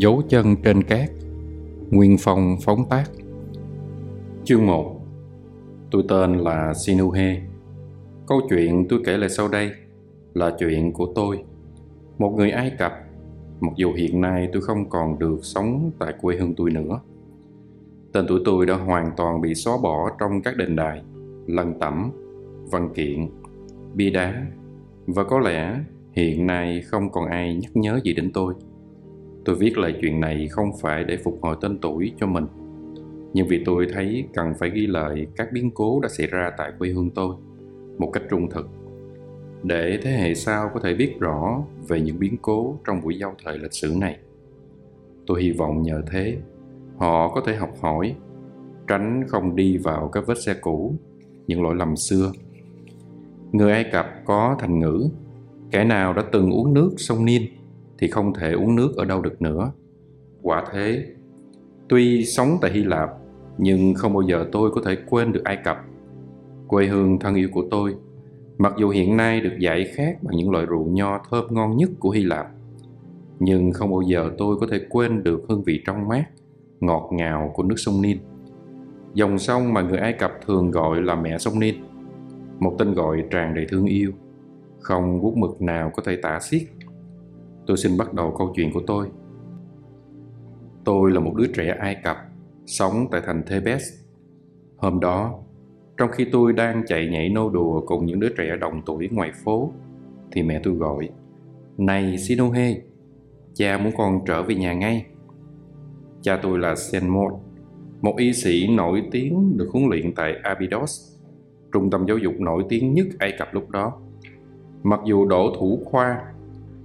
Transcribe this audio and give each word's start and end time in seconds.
Dấu 0.00 0.22
chân 0.28 0.56
trên 0.62 0.82
cát. 0.82 1.10
Nguyên 1.90 2.16
phong 2.20 2.56
phóng 2.64 2.88
tác. 2.90 3.04
Chương 4.44 4.66
1 4.66 5.00
Tôi 5.90 6.04
tên 6.08 6.38
là 6.38 6.74
Sinuhe 6.74 7.40
Câu 8.26 8.40
chuyện 8.50 8.86
tôi 8.88 9.00
kể 9.04 9.16
lại 9.16 9.28
sau 9.28 9.48
đây 9.48 9.70
là 10.34 10.56
chuyện 10.58 10.92
của 10.92 11.12
tôi. 11.14 11.44
Một 12.18 12.34
người 12.36 12.50
Ai 12.50 12.72
Cập 12.78 12.92
Mặc 13.60 13.72
dù 13.76 13.92
hiện 13.92 14.20
nay 14.20 14.48
tôi 14.52 14.62
không 14.62 14.88
còn 14.90 15.18
được 15.18 15.38
sống 15.42 15.90
tại 15.98 16.14
quê 16.20 16.36
hương 16.36 16.54
tôi 16.54 16.70
nữa. 16.70 17.00
Tên 18.12 18.24
tuổi 18.28 18.40
tôi 18.44 18.66
đã 18.66 18.74
hoàn 18.74 19.10
toàn 19.16 19.40
bị 19.40 19.54
xóa 19.54 19.74
bỏ 19.82 20.10
trong 20.20 20.42
các 20.42 20.56
đền 20.56 20.76
đài 20.76 21.02
lần 21.46 21.78
tẩm, 21.80 22.10
văn 22.70 22.94
kiện, 22.94 23.28
bia 23.94 24.10
đá 24.10 24.46
Và 25.06 25.24
có 25.24 25.38
lẽ 25.38 25.80
hiện 26.12 26.46
nay 26.46 26.82
không 26.82 27.12
còn 27.12 27.26
ai 27.26 27.54
nhắc 27.54 27.76
nhớ 27.76 28.00
gì 28.04 28.14
đến 28.14 28.30
tôi. 28.34 28.54
Tôi 29.44 29.56
viết 29.56 29.78
lại 29.78 29.94
chuyện 30.00 30.20
này 30.20 30.48
không 30.48 30.70
phải 30.80 31.04
để 31.04 31.16
phục 31.16 31.38
hồi 31.42 31.56
tên 31.60 31.78
tuổi 31.78 32.12
cho 32.20 32.26
mình, 32.26 32.46
Nhưng 33.32 33.48
vì 33.48 33.62
tôi 33.64 33.86
thấy 33.92 34.24
cần 34.34 34.54
phải 34.58 34.70
ghi 34.70 34.86
lại 34.86 35.26
các 35.36 35.48
biến 35.52 35.70
cố 35.70 36.00
đã 36.00 36.08
xảy 36.08 36.26
ra 36.26 36.50
tại 36.58 36.72
quê 36.78 36.88
hương 36.88 37.10
tôi 37.10 37.34
Một 37.98 38.10
cách 38.12 38.22
trung 38.30 38.50
thực, 38.50 38.68
Để 39.62 39.98
thế 40.02 40.10
hệ 40.10 40.34
sau 40.34 40.70
có 40.74 40.80
thể 40.80 40.94
biết 40.94 41.14
rõ 41.20 41.62
về 41.88 42.00
những 42.00 42.18
biến 42.18 42.36
cố 42.42 42.78
trong 42.86 43.00
buổi 43.00 43.18
giao 43.18 43.34
thời 43.44 43.58
lịch 43.58 43.72
sử 43.72 43.94
này. 44.00 44.18
Tôi 45.26 45.42
hy 45.42 45.50
vọng 45.50 45.82
nhờ 45.82 46.02
thế, 46.10 46.36
họ 46.96 47.28
có 47.34 47.42
thể 47.46 47.56
học 47.56 47.70
hỏi, 47.80 48.14
Tránh 48.88 49.24
không 49.28 49.56
đi 49.56 49.76
vào 49.76 50.08
các 50.08 50.26
vết 50.26 50.38
xe 50.42 50.54
cũ, 50.60 50.94
Những 51.46 51.62
lỗi 51.62 51.74
lầm 51.74 51.96
xưa. 51.96 52.32
Người 53.52 53.72
Ai 53.72 53.84
Cập 53.92 54.06
có 54.24 54.56
thành 54.58 54.78
ngữ, 54.80 55.08
Kẻ 55.70 55.84
nào 55.84 56.12
đã 56.12 56.22
từng 56.32 56.50
uống 56.50 56.74
nước 56.74 56.90
sông 56.96 57.24
Nin 57.24 57.42
thì 58.00 58.08
không 58.08 58.34
thể 58.34 58.52
uống 58.52 58.76
nước 58.76 58.96
ở 58.96 59.04
đâu 59.04 59.22
được 59.22 59.42
nữa. 59.42 59.72
Quả 60.42 60.64
thế, 60.72 61.04
tuy 61.88 62.24
sống 62.24 62.58
tại 62.60 62.70
Hy 62.70 62.84
Lạp, 62.84 63.10
nhưng 63.58 63.94
không 63.94 64.12
bao 64.12 64.22
giờ 64.22 64.46
tôi 64.52 64.70
có 64.70 64.80
thể 64.84 64.96
quên 65.10 65.32
được 65.32 65.44
Ai 65.44 65.58
Cập, 65.64 65.76
quê 66.68 66.86
hương 66.86 67.18
thân 67.18 67.34
yêu 67.34 67.48
của 67.52 67.64
tôi. 67.70 67.94
Mặc 68.58 68.72
dù 68.78 68.88
hiện 68.88 69.16
nay 69.16 69.40
được 69.40 69.58
giải 69.58 69.84
khát 69.94 70.22
bằng 70.22 70.36
những 70.36 70.50
loại 70.50 70.66
rượu 70.66 70.86
nho 70.86 71.20
thơm 71.30 71.44
ngon 71.50 71.76
nhất 71.76 71.90
của 71.98 72.10
Hy 72.10 72.22
Lạp, 72.22 72.46
nhưng 73.38 73.72
không 73.72 73.90
bao 73.90 74.02
giờ 74.02 74.30
tôi 74.38 74.56
có 74.60 74.66
thể 74.70 74.80
quên 74.90 75.22
được 75.22 75.42
hương 75.48 75.62
vị 75.62 75.82
trong 75.86 76.08
mát, 76.08 76.24
ngọt 76.80 77.08
ngào 77.12 77.52
của 77.54 77.62
nước 77.62 77.76
sông 77.78 78.02
Nin. 78.02 78.18
Dòng 79.14 79.38
sông 79.38 79.72
mà 79.74 79.82
người 79.82 79.98
Ai 79.98 80.12
Cập 80.12 80.32
thường 80.46 80.70
gọi 80.70 81.02
là 81.02 81.14
mẹ 81.14 81.38
sông 81.38 81.58
Nin, 81.58 81.74
một 82.58 82.76
tên 82.78 82.94
gọi 82.94 83.24
tràn 83.30 83.54
đầy 83.54 83.66
thương 83.68 83.86
yêu, 83.86 84.12
không 84.80 85.20
bút 85.20 85.36
mực 85.36 85.62
nào 85.62 85.90
có 85.94 86.02
thể 86.06 86.16
tả 86.16 86.38
xiết 86.40 86.62
tôi 87.70 87.76
xin 87.76 87.96
bắt 87.96 88.14
đầu 88.14 88.34
câu 88.38 88.52
chuyện 88.56 88.72
của 88.72 88.82
tôi. 88.86 89.08
Tôi 90.84 91.10
là 91.10 91.20
một 91.20 91.34
đứa 91.36 91.46
trẻ 91.46 91.76
Ai 91.80 91.96
Cập, 92.04 92.16
sống 92.66 93.06
tại 93.10 93.20
thành 93.26 93.42
Thebes. 93.46 93.82
Hôm 94.76 95.00
đó, 95.00 95.38
trong 95.96 96.10
khi 96.12 96.26
tôi 96.32 96.52
đang 96.52 96.82
chạy 96.86 97.08
nhảy 97.08 97.28
nô 97.28 97.50
đùa 97.50 97.82
cùng 97.86 98.06
những 98.06 98.20
đứa 98.20 98.28
trẻ 98.38 98.56
đồng 98.60 98.82
tuổi 98.86 99.08
ngoài 99.12 99.32
phố, 99.44 99.72
thì 100.32 100.42
mẹ 100.42 100.60
tôi 100.62 100.74
gọi, 100.74 101.08
Này 101.78 102.18
Sinohe, 102.18 102.80
cha 103.54 103.78
muốn 103.78 103.92
con 103.98 104.20
trở 104.26 104.42
về 104.42 104.54
nhà 104.54 104.74
ngay. 104.74 105.06
Cha 106.22 106.38
tôi 106.42 106.58
là 106.58 106.76
Senmot, 106.76 107.32
một 108.00 108.14
y 108.16 108.32
sĩ 108.32 108.68
nổi 108.76 109.02
tiếng 109.10 109.56
được 109.56 109.68
huấn 109.72 109.86
luyện 109.88 110.14
tại 110.14 110.34
Abydos, 110.42 111.18
trung 111.72 111.90
tâm 111.90 112.04
giáo 112.08 112.18
dục 112.18 112.34
nổi 112.38 112.64
tiếng 112.68 112.94
nhất 112.94 113.06
Ai 113.18 113.32
Cập 113.38 113.54
lúc 113.54 113.70
đó. 113.70 113.92
Mặc 114.82 115.00
dù 115.06 115.24
đổ 115.24 115.54
thủ 115.58 115.82
khoa 115.84 116.20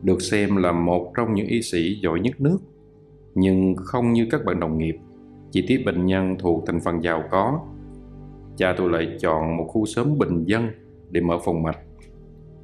được 0.06 0.22
xem 0.22 0.56
là 0.56 0.72
một 0.72 1.12
trong 1.18 1.34
những 1.34 1.48
y 1.48 1.62
sĩ 1.62 2.00
giỏi 2.04 2.20
nhất 2.20 2.42
nước. 2.42 2.58
Nhưng 3.36 3.76
không 3.76 4.14
như 4.14 4.28
các 4.32 4.46
bạn 4.46 4.60
đồng 4.60 4.78
nghiệp 4.78 4.96
chỉ 5.52 5.66
tiếp 5.68 5.84
bệnh 5.86 6.06
nhân 6.06 6.36
thuộc 6.40 6.64
thành 6.68 6.80
phần 6.80 7.04
giàu 7.04 7.24
có. 7.32 7.60
Cha 8.58 8.74
tôi 8.78 8.90
lại 8.90 9.18
chọn 9.22 9.58
một 9.58 9.66
khu 9.68 9.86
xóm 9.86 10.18
bình 10.18 10.44
dân 10.44 10.70
để 11.12 11.22
mở 11.22 11.40
phòng 11.46 11.64
mạch. 11.64 11.80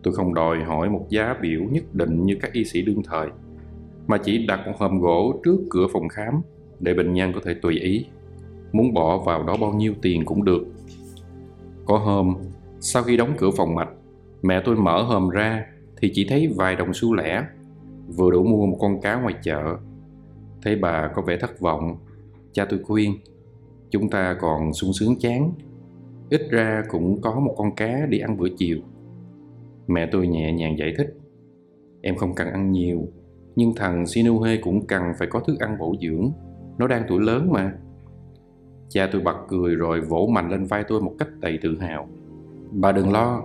Tôi 0.03 0.13
không 0.13 0.33
đòi 0.33 0.63
hỏi 0.63 0.89
một 0.89 1.05
giá 1.09 1.35
biểu 1.41 1.61
nhất 1.71 1.83
định 1.93 2.25
như 2.25 2.37
các 2.41 2.53
y 2.53 2.65
sĩ 2.65 2.81
đương 2.81 3.01
thời, 3.03 3.29
mà 4.07 4.17
chỉ 4.17 4.45
đặt 4.47 4.67
một 4.67 4.73
hòm 4.77 4.99
gỗ 4.99 5.41
trước 5.45 5.57
cửa 5.69 5.87
phòng 5.93 6.07
khám 6.07 6.41
để 6.79 6.93
bệnh 6.93 7.13
nhân 7.13 7.31
có 7.33 7.41
thể 7.45 7.53
tùy 7.53 7.79
ý. 7.79 8.05
Muốn 8.71 8.93
bỏ 8.93 9.17
vào 9.17 9.43
đó 9.43 9.57
bao 9.61 9.73
nhiêu 9.73 9.93
tiền 10.01 10.25
cũng 10.25 10.45
được. 10.45 10.63
Có 11.85 11.97
hôm, 11.97 12.35
sau 12.79 13.03
khi 13.03 13.17
đóng 13.17 13.33
cửa 13.37 13.51
phòng 13.57 13.75
mạch, 13.75 13.89
mẹ 14.41 14.61
tôi 14.65 14.75
mở 14.75 15.03
hòm 15.03 15.29
ra 15.29 15.65
thì 16.01 16.11
chỉ 16.13 16.25
thấy 16.29 16.53
vài 16.55 16.75
đồng 16.75 16.93
xu 16.93 17.13
lẻ, 17.13 17.45
vừa 18.07 18.31
đủ 18.31 18.43
mua 18.43 18.65
một 18.65 18.77
con 18.79 19.01
cá 19.01 19.21
ngoài 19.21 19.35
chợ. 19.43 19.77
Thấy 20.61 20.75
bà 20.75 21.11
có 21.15 21.21
vẻ 21.21 21.37
thất 21.37 21.59
vọng, 21.59 21.97
cha 22.51 22.65
tôi 22.65 22.79
khuyên, 22.83 23.13
chúng 23.89 24.09
ta 24.09 24.37
còn 24.41 24.73
sung 24.73 24.93
sướng 24.93 25.15
chán. 25.19 25.51
Ít 26.29 26.41
ra 26.49 26.83
cũng 26.89 27.21
có 27.21 27.39
một 27.39 27.53
con 27.57 27.75
cá 27.75 28.05
để 28.09 28.19
ăn 28.19 28.37
bữa 28.37 28.49
chiều. 28.57 28.77
Mẹ 29.87 30.09
tôi 30.11 30.27
nhẹ 30.27 30.53
nhàng 30.53 30.77
giải 30.77 30.93
thích, 30.97 31.17
em 32.01 32.15
không 32.15 32.35
cần 32.35 32.47
ăn 32.47 32.71
nhiều, 32.71 33.07
nhưng 33.55 33.73
thằng 33.75 34.07
Sinuhe 34.07 34.57
cũng 34.57 34.87
cần 34.87 35.03
phải 35.19 35.27
có 35.27 35.39
thức 35.39 35.59
ăn 35.59 35.77
bổ 35.79 35.95
dưỡng. 36.01 36.31
Nó 36.77 36.87
đang 36.87 37.03
tuổi 37.07 37.21
lớn 37.21 37.51
mà. 37.51 37.73
Cha 38.89 39.09
tôi 39.11 39.21
bật 39.21 39.37
cười 39.47 39.75
rồi 39.75 40.01
vỗ 40.01 40.29
mạnh 40.33 40.49
lên 40.49 40.65
vai 40.65 40.83
tôi 40.87 41.01
một 41.01 41.15
cách 41.19 41.29
đầy 41.39 41.59
tự 41.61 41.77
hào. 41.79 42.07
Bà 42.71 42.91
đừng 42.91 43.11
lo 43.11 43.43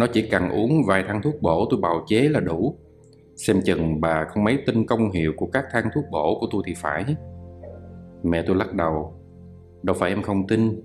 nó 0.00 0.06
chỉ 0.06 0.28
cần 0.30 0.48
uống 0.48 0.82
vài 0.86 1.04
thang 1.08 1.22
thuốc 1.22 1.42
bổ 1.42 1.66
tôi 1.70 1.80
bào 1.80 2.04
chế 2.06 2.28
là 2.28 2.40
đủ. 2.40 2.74
Xem 3.36 3.60
chừng 3.64 4.00
bà 4.00 4.24
không 4.24 4.44
mấy 4.44 4.58
tin 4.66 4.86
công 4.86 5.10
hiệu 5.10 5.32
của 5.36 5.46
các 5.46 5.64
thang 5.72 5.88
thuốc 5.94 6.04
bổ 6.10 6.38
của 6.40 6.46
tôi 6.50 6.62
thì 6.66 6.74
phải. 6.76 7.16
Mẹ 8.22 8.42
tôi 8.46 8.56
lắc 8.56 8.74
đầu. 8.74 9.14
Đâu 9.82 9.96
phải 9.98 10.10
em 10.10 10.22
không 10.22 10.46
tin, 10.46 10.82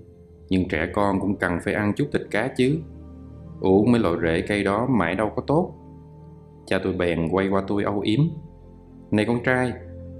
Nhưng 0.48 0.68
trẻ 0.68 0.86
con 0.94 1.20
cũng 1.20 1.36
cần 1.36 1.58
phải 1.64 1.74
ăn 1.74 1.92
chút 1.96 2.08
thịt 2.12 2.22
cá 2.30 2.48
chứ. 2.56 2.78
Uống 3.60 3.92
mấy 3.92 4.00
loại 4.00 4.16
rễ 4.22 4.44
cây 4.48 4.64
đó 4.64 4.86
mãi 4.90 5.14
đâu 5.14 5.32
có 5.36 5.42
tốt. 5.46 5.74
Cha 6.66 6.78
tôi 6.84 6.92
bèn 6.92 7.28
quay 7.28 7.48
qua 7.48 7.62
tôi 7.66 7.84
âu 7.84 8.00
yếm. 8.00 8.20
Này 9.10 9.24
con 9.24 9.42
trai, 9.44 9.72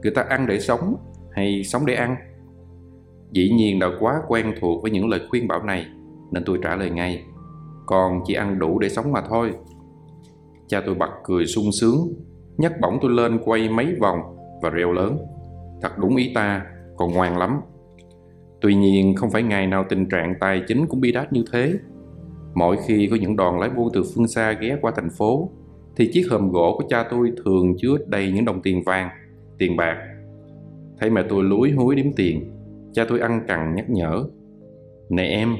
Người 0.02 0.12
ta 0.14 0.22
ăn 0.22 0.46
để 0.46 0.60
sống 0.60 0.96
Hay 1.30 1.64
sống 1.64 1.86
để 1.86 1.94
ăn? 1.94 2.16
Dĩ 3.32 3.50
nhiên 3.50 3.78
đã 3.78 3.86
quá 4.00 4.22
quen 4.28 4.54
thuộc 4.60 4.82
với 4.82 4.90
những 4.90 5.08
lời 5.08 5.20
khuyên 5.30 5.48
bảo 5.48 5.62
này, 5.62 5.86
Nên 6.30 6.44
tôi 6.44 6.58
trả 6.62 6.76
lời 6.76 6.90
ngay 6.90 7.24
còn 7.86 8.20
chỉ 8.26 8.34
ăn 8.34 8.58
đủ 8.58 8.78
để 8.78 8.88
sống 8.88 9.12
mà 9.12 9.20
thôi. 9.28 9.52
Cha 10.66 10.82
tôi 10.86 10.94
bật 10.94 11.10
cười 11.24 11.46
sung 11.46 11.72
sướng, 11.72 12.12
nhấc 12.56 12.72
bổng 12.80 12.98
tôi 13.02 13.10
lên 13.10 13.38
quay 13.44 13.68
mấy 13.68 13.94
vòng 14.00 14.18
và 14.62 14.70
reo 14.70 14.92
lớn. 14.92 15.18
Thật 15.82 15.98
đúng 15.98 16.16
ý 16.16 16.32
ta, 16.34 16.66
còn 16.96 17.12
ngoan 17.12 17.38
lắm. 17.38 17.60
Tuy 18.60 18.74
nhiên 18.74 19.14
không 19.16 19.30
phải 19.30 19.42
ngày 19.42 19.66
nào 19.66 19.84
tình 19.88 20.08
trạng 20.08 20.34
tài 20.40 20.62
chính 20.68 20.86
cũng 20.86 21.00
bi 21.00 21.12
đát 21.12 21.32
như 21.32 21.44
thế. 21.52 21.74
Mỗi 22.54 22.76
khi 22.86 23.08
có 23.10 23.16
những 23.16 23.36
đoàn 23.36 23.60
lái 23.60 23.70
buôn 23.70 23.88
từ 23.92 24.02
phương 24.14 24.28
xa 24.28 24.52
ghé 24.52 24.76
qua 24.80 24.92
thành 24.96 25.10
phố, 25.18 25.50
thì 25.96 26.10
chiếc 26.12 26.26
hòm 26.30 26.50
gỗ 26.50 26.74
của 26.78 26.84
cha 26.88 27.04
tôi 27.10 27.32
thường 27.44 27.74
chứa 27.78 27.96
đầy 28.06 28.32
những 28.32 28.44
đồng 28.44 28.62
tiền 28.62 28.82
vàng, 28.86 29.08
tiền 29.58 29.76
bạc. 29.76 29.96
Thấy 30.98 31.10
mẹ 31.10 31.22
tôi 31.28 31.42
lúi 31.42 31.70
húi 31.70 31.94
đếm 31.94 32.12
tiền, 32.16 32.50
cha 32.92 33.04
tôi 33.08 33.20
ăn 33.20 33.44
cằn 33.48 33.74
nhắc 33.74 33.90
nhở. 33.90 34.24
Này 35.10 35.28
em, 35.28 35.56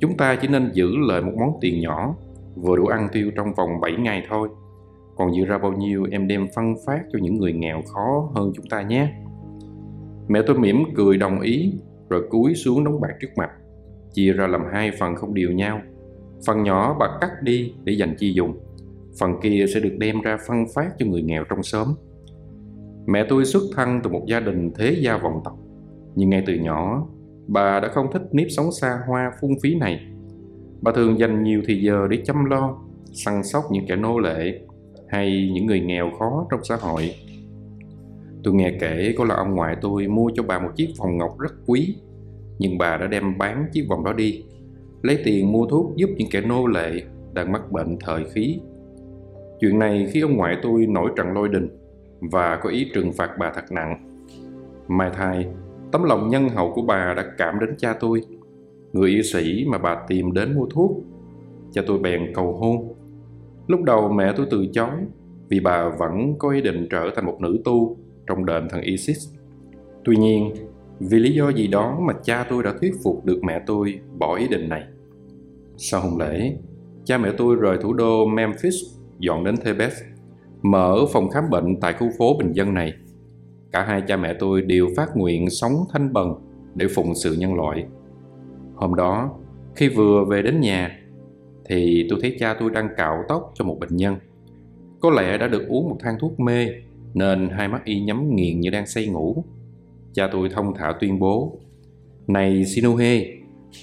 Chúng 0.00 0.16
ta 0.16 0.36
chỉ 0.42 0.48
nên 0.48 0.70
giữ 0.72 0.90
lại 1.08 1.22
một 1.22 1.32
món 1.38 1.58
tiền 1.60 1.80
nhỏ, 1.80 2.14
vừa 2.54 2.76
đủ 2.76 2.86
ăn 2.86 3.08
tiêu 3.12 3.30
trong 3.36 3.54
vòng 3.54 3.80
7 3.80 3.92
ngày 3.92 4.26
thôi. 4.28 4.48
Còn 5.16 5.34
dư 5.34 5.44
ra 5.44 5.58
bao 5.58 5.72
nhiêu 5.72 6.06
em 6.10 6.28
đem 6.28 6.46
phân 6.56 6.74
phát 6.86 7.00
cho 7.12 7.18
những 7.22 7.34
người 7.34 7.52
nghèo 7.52 7.82
khó 7.94 8.30
hơn 8.34 8.52
chúng 8.56 8.66
ta 8.66 8.82
nhé. 8.82 9.12
Mẹ 10.28 10.40
tôi 10.46 10.58
mỉm 10.58 10.84
cười 10.94 11.16
đồng 11.16 11.40
ý, 11.40 11.72
rồi 12.08 12.22
cúi 12.30 12.54
xuống 12.54 12.84
đống 12.84 13.00
bạc 13.00 13.12
trước 13.20 13.28
mặt, 13.36 13.50
chia 14.12 14.32
ra 14.32 14.46
làm 14.46 14.62
hai 14.72 14.90
phần 14.98 15.14
không 15.14 15.34
đều 15.34 15.50
nhau. 15.50 15.80
Phần 16.46 16.62
nhỏ 16.62 16.96
bà 17.00 17.18
cắt 17.20 17.30
đi 17.42 17.74
để 17.84 17.92
dành 17.92 18.14
chi 18.18 18.32
dùng, 18.32 18.58
phần 19.20 19.40
kia 19.42 19.64
sẽ 19.74 19.80
được 19.80 19.96
đem 19.98 20.20
ra 20.20 20.38
phân 20.48 20.64
phát 20.74 20.88
cho 20.98 21.06
người 21.06 21.22
nghèo 21.22 21.44
trong 21.44 21.62
xóm. 21.62 21.88
Mẹ 23.06 23.26
tôi 23.28 23.44
xuất 23.44 23.62
thân 23.74 24.00
từ 24.02 24.10
một 24.10 24.22
gia 24.26 24.40
đình 24.40 24.70
thế 24.74 24.96
gia 25.00 25.16
vọng 25.16 25.40
tộc, 25.44 25.58
nhưng 26.14 26.30
ngay 26.30 26.42
từ 26.46 26.54
nhỏ 26.54 27.06
Bà 27.46 27.80
đã 27.80 27.88
không 27.88 28.12
thích 28.12 28.22
nếp 28.32 28.46
sống 28.50 28.72
xa 28.72 29.00
hoa 29.06 29.32
phung 29.40 29.54
phí 29.62 29.74
này. 29.74 30.06
Bà 30.80 30.92
thường 30.92 31.18
dành 31.18 31.42
nhiều 31.42 31.62
thời 31.66 31.82
giờ 31.82 32.06
để 32.10 32.18
chăm 32.24 32.44
lo, 32.44 32.78
săn 33.12 33.42
sóc 33.44 33.64
những 33.70 33.86
kẻ 33.88 33.96
nô 33.96 34.18
lệ 34.18 34.60
hay 35.08 35.50
những 35.54 35.66
người 35.66 35.80
nghèo 35.80 36.10
khó 36.18 36.46
trong 36.50 36.64
xã 36.64 36.76
hội. 36.76 37.14
Tôi 38.44 38.54
nghe 38.54 38.72
kể 38.80 39.14
có 39.18 39.24
là 39.24 39.34
ông 39.34 39.54
ngoại 39.54 39.76
tôi 39.80 40.06
mua 40.08 40.30
cho 40.34 40.42
bà 40.42 40.58
một 40.58 40.70
chiếc 40.76 40.88
vòng 40.98 41.16
ngọc 41.16 41.38
rất 41.38 41.52
quý, 41.66 41.96
nhưng 42.58 42.78
bà 42.78 42.96
đã 42.96 43.06
đem 43.06 43.38
bán 43.38 43.66
chiếc 43.72 43.86
vòng 43.88 44.04
đó 44.04 44.12
đi, 44.12 44.44
lấy 45.02 45.18
tiền 45.24 45.52
mua 45.52 45.66
thuốc 45.66 45.96
giúp 45.96 46.10
những 46.16 46.28
kẻ 46.30 46.40
nô 46.40 46.66
lệ 46.66 47.02
đang 47.32 47.52
mắc 47.52 47.72
bệnh 47.72 47.98
thời 48.00 48.24
khí. 48.24 48.58
Chuyện 49.60 49.78
này 49.78 50.06
khi 50.12 50.20
ông 50.20 50.36
ngoại 50.36 50.56
tôi 50.62 50.86
nổi 50.86 51.10
trận 51.16 51.32
lôi 51.32 51.48
đình 51.48 51.68
và 52.20 52.56
có 52.62 52.70
ý 52.70 52.90
trừng 52.94 53.12
phạt 53.12 53.30
bà 53.38 53.52
thật 53.54 53.64
nặng. 53.70 54.18
Mai 54.88 55.10
thai, 55.14 55.46
Tấm 55.96 56.04
lòng 56.04 56.28
nhân 56.28 56.48
hậu 56.48 56.72
của 56.72 56.82
bà 56.82 57.14
đã 57.16 57.24
cảm 57.38 57.60
đến 57.60 57.74
cha 57.78 57.94
tôi, 58.00 58.20
người 58.92 59.10
y 59.10 59.22
sĩ 59.22 59.64
mà 59.68 59.78
bà 59.78 59.96
tìm 60.08 60.32
đến 60.32 60.54
mua 60.54 60.66
thuốc. 60.66 60.90
Cha 61.72 61.82
tôi 61.86 61.98
bèn 61.98 62.32
cầu 62.34 62.52
hôn. 62.52 62.94
Lúc 63.66 63.82
đầu 63.82 64.08
mẹ 64.12 64.32
tôi 64.36 64.46
từ 64.50 64.66
chối 64.72 64.90
vì 65.48 65.60
bà 65.60 65.88
vẫn 65.88 66.34
có 66.38 66.50
ý 66.50 66.60
định 66.60 66.86
trở 66.90 67.10
thành 67.14 67.26
một 67.26 67.40
nữ 67.40 67.58
tu 67.64 67.96
trong 68.26 68.46
đền 68.46 68.68
thần 68.68 68.80
Isis. 68.80 69.28
Tuy 70.04 70.16
nhiên, 70.16 70.54
vì 71.00 71.18
lý 71.18 71.32
do 71.32 71.48
gì 71.48 71.66
đó 71.66 71.98
mà 72.00 72.14
cha 72.24 72.46
tôi 72.50 72.62
đã 72.62 72.74
thuyết 72.80 72.92
phục 73.04 73.24
được 73.24 73.40
mẹ 73.44 73.62
tôi 73.66 74.00
bỏ 74.18 74.36
ý 74.36 74.48
định 74.48 74.68
này. 74.68 74.82
Sau 75.76 76.00
hôn 76.00 76.18
lễ, 76.18 76.56
cha 77.04 77.18
mẹ 77.18 77.32
tôi 77.36 77.56
rời 77.56 77.78
thủ 77.82 77.92
đô 77.92 78.26
Memphis 78.26 78.74
dọn 79.18 79.44
đến 79.44 79.54
Thebes, 79.56 79.94
mở 80.62 80.96
phòng 81.12 81.30
khám 81.30 81.44
bệnh 81.50 81.80
tại 81.80 81.92
khu 81.92 82.08
phố 82.18 82.38
bình 82.38 82.52
dân 82.52 82.74
này. 82.74 82.92
Cả 83.76 83.82
hai 83.82 84.02
cha 84.06 84.16
mẹ 84.16 84.34
tôi 84.38 84.62
đều 84.62 84.88
phát 84.96 85.16
nguyện 85.16 85.50
sống 85.50 85.72
thanh 85.92 86.12
bần 86.12 86.34
để 86.74 86.86
phụng 86.94 87.14
sự 87.14 87.36
nhân 87.38 87.54
loại. 87.54 87.86
Hôm 88.74 88.94
đó, 88.94 89.30
khi 89.74 89.88
vừa 89.88 90.24
về 90.24 90.42
đến 90.42 90.60
nhà, 90.60 90.98
thì 91.64 92.06
tôi 92.10 92.18
thấy 92.22 92.36
cha 92.38 92.56
tôi 92.58 92.70
đang 92.70 92.88
cạo 92.96 93.24
tóc 93.28 93.52
cho 93.54 93.64
một 93.64 93.76
bệnh 93.80 93.96
nhân. 93.96 94.16
Có 95.00 95.10
lẽ 95.10 95.38
đã 95.38 95.48
được 95.48 95.68
uống 95.68 95.88
một 95.88 95.96
thang 96.00 96.16
thuốc 96.20 96.40
mê 96.40 96.68
nên 97.14 97.48
hai 97.48 97.68
mắt 97.68 97.84
y 97.84 98.00
nhắm 98.00 98.34
nghiền 98.34 98.60
như 98.60 98.70
đang 98.70 98.86
say 98.86 99.06
ngủ. 99.06 99.44
Cha 100.12 100.28
tôi 100.32 100.48
thông 100.48 100.74
thả 100.74 100.92
tuyên 101.00 101.18
bố 101.18 101.58
Này 102.26 102.64
Sinuhe, 102.64 103.26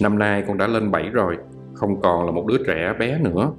năm 0.02 0.20
nay 0.20 0.44
con 0.48 0.58
đã 0.58 0.68
lên 0.68 0.92
bảy 0.92 1.10
rồi, 1.10 1.38
không 1.74 2.02
còn 2.02 2.26
là 2.26 2.32
một 2.32 2.46
đứa 2.48 2.58
trẻ 2.68 2.94
bé 3.00 3.20
nữa. 3.20 3.54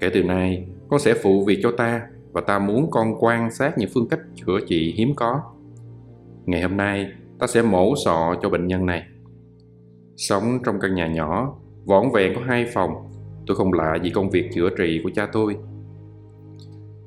Kể 0.00 0.10
từ 0.14 0.22
nay, 0.22 0.66
con 0.88 1.00
sẽ 1.00 1.14
phụ 1.22 1.44
việc 1.44 1.58
cho 1.62 1.72
ta 1.76 2.02
và 2.32 2.40
ta 2.40 2.58
muốn 2.58 2.90
con 2.90 3.14
quan 3.20 3.50
sát 3.50 3.78
những 3.78 3.90
phương 3.94 4.08
cách 4.08 4.20
chữa 4.34 4.58
trị 4.68 4.94
hiếm 4.96 5.12
có. 5.16 5.53
Ngày 6.46 6.62
hôm 6.62 6.76
nay, 6.76 7.06
ta 7.38 7.46
sẽ 7.46 7.62
mổ 7.62 7.94
sọ 8.04 8.34
cho 8.42 8.48
bệnh 8.50 8.66
nhân 8.66 8.86
này. 8.86 9.02
Sống 10.16 10.58
trong 10.64 10.80
căn 10.80 10.94
nhà 10.94 11.06
nhỏ, 11.06 11.56
vỏn 11.84 12.04
vẹn 12.14 12.32
có 12.34 12.40
hai 12.46 12.66
phòng, 12.74 12.90
tôi 13.46 13.56
không 13.56 13.72
lạ 13.72 13.98
gì 14.02 14.10
công 14.10 14.30
việc 14.30 14.50
chữa 14.54 14.68
trị 14.78 15.00
của 15.04 15.10
cha 15.14 15.28
tôi. 15.32 15.56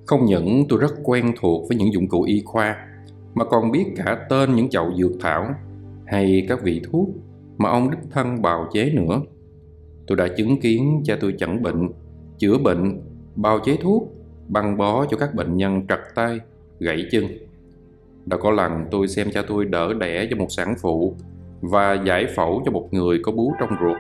Không 0.05 0.25
những 0.25 0.65
tôi 0.69 0.79
rất 0.79 0.93
quen 1.03 1.33
thuộc 1.39 1.69
với 1.69 1.77
những 1.77 1.93
dụng 1.93 2.07
cụ 2.07 2.21
y 2.21 2.41
khoa, 2.45 2.75
mà 3.33 3.45
còn 3.45 3.71
biết 3.71 3.85
cả 3.95 4.25
tên 4.29 4.55
những 4.55 4.69
chậu 4.69 4.93
dược 4.95 5.11
thảo 5.19 5.45
hay 6.05 6.45
các 6.49 6.63
vị 6.63 6.81
thuốc 6.91 7.09
mà 7.57 7.69
ông 7.69 7.91
đích 7.91 7.99
thân 8.11 8.41
bào 8.41 8.69
chế 8.73 8.89
nữa. 8.89 9.21
Tôi 10.07 10.17
đã 10.17 10.27
chứng 10.37 10.61
kiến 10.61 11.01
cha 11.05 11.17
tôi 11.21 11.33
chẩn 11.37 11.61
bệnh, 11.61 11.89
chữa 12.37 12.57
bệnh, 12.57 13.01
bào 13.35 13.59
chế 13.65 13.77
thuốc, 13.81 14.03
băng 14.47 14.77
bó 14.77 15.05
cho 15.05 15.17
các 15.17 15.35
bệnh 15.35 15.57
nhân 15.57 15.87
trật 15.87 15.99
tay, 16.15 16.39
gãy 16.79 17.05
chân. 17.11 17.23
Đã 18.29 18.37
có 18.37 18.51
lần 18.51 18.85
tôi 18.91 19.07
xem 19.07 19.27
cha 19.33 19.41
tôi 19.47 19.65
đỡ 19.65 19.93
đẻ 19.93 20.27
cho 20.29 20.37
một 20.37 20.47
sản 20.49 20.75
phụ 20.81 21.15
và 21.61 21.93
giải 22.05 22.27
phẫu 22.35 22.61
cho 22.65 22.71
một 22.71 22.87
người 22.91 23.19
có 23.23 23.31
bú 23.31 23.53
trong 23.59 23.69
ruột. 23.81 23.97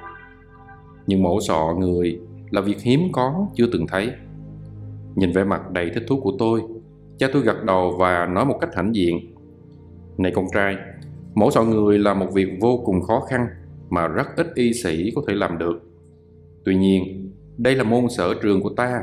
Nhưng 1.07 1.23
mổ 1.23 1.41
sọ 1.41 1.75
người 1.79 2.19
là 2.51 2.61
việc 2.61 2.81
hiếm 2.81 3.01
có 3.11 3.47
chưa 3.55 3.65
từng 3.71 3.87
thấy. 3.87 4.11
Nhìn 5.15 5.31
vẻ 5.31 5.43
mặt 5.43 5.71
đầy 5.71 5.91
thích 5.93 6.03
thú 6.07 6.19
của 6.21 6.33
tôi, 6.39 6.61
cha 7.17 7.27
tôi 7.33 7.41
gật 7.41 7.63
đầu 7.63 7.95
và 7.99 8.25
nói 8.25 8.45
một 8.45 8.57
cách 8.61 8.69
hãnh 8.75 8.95
diện. 8.95 9.35
Này 10.17 10.31
con 10.35 10.45
trai, 10.53 10.75
mổ 11.35 11.51
sọ 11.51 11.63
người 11.63 11.99
là 11.99 12.13
một 12.13 12.27
việc 12.33 12.49
vô 12.61 12.81
cùng 12.85 13.01
khó 13.01 13.19
khăn 13.29 13.47
mà 13.89 14.07
rất 14.07 14.27
ít 14.35 14.47
y 14.55 14.73
sĩ 14.73 15.11
có 15.15 15.21
thể 15.27 15.33
làm 15.33 15.57
được. 15.57 15.81
Tuy 16.65 16.75
nhiên, 16.75 17.31
đây 17.57 17.75
là 17.75 17.83
môn 17.83 18.09
sở 18.09 18.33
trường 18.41 18.61
của 18.61 18.73
ta, 18.77 19.01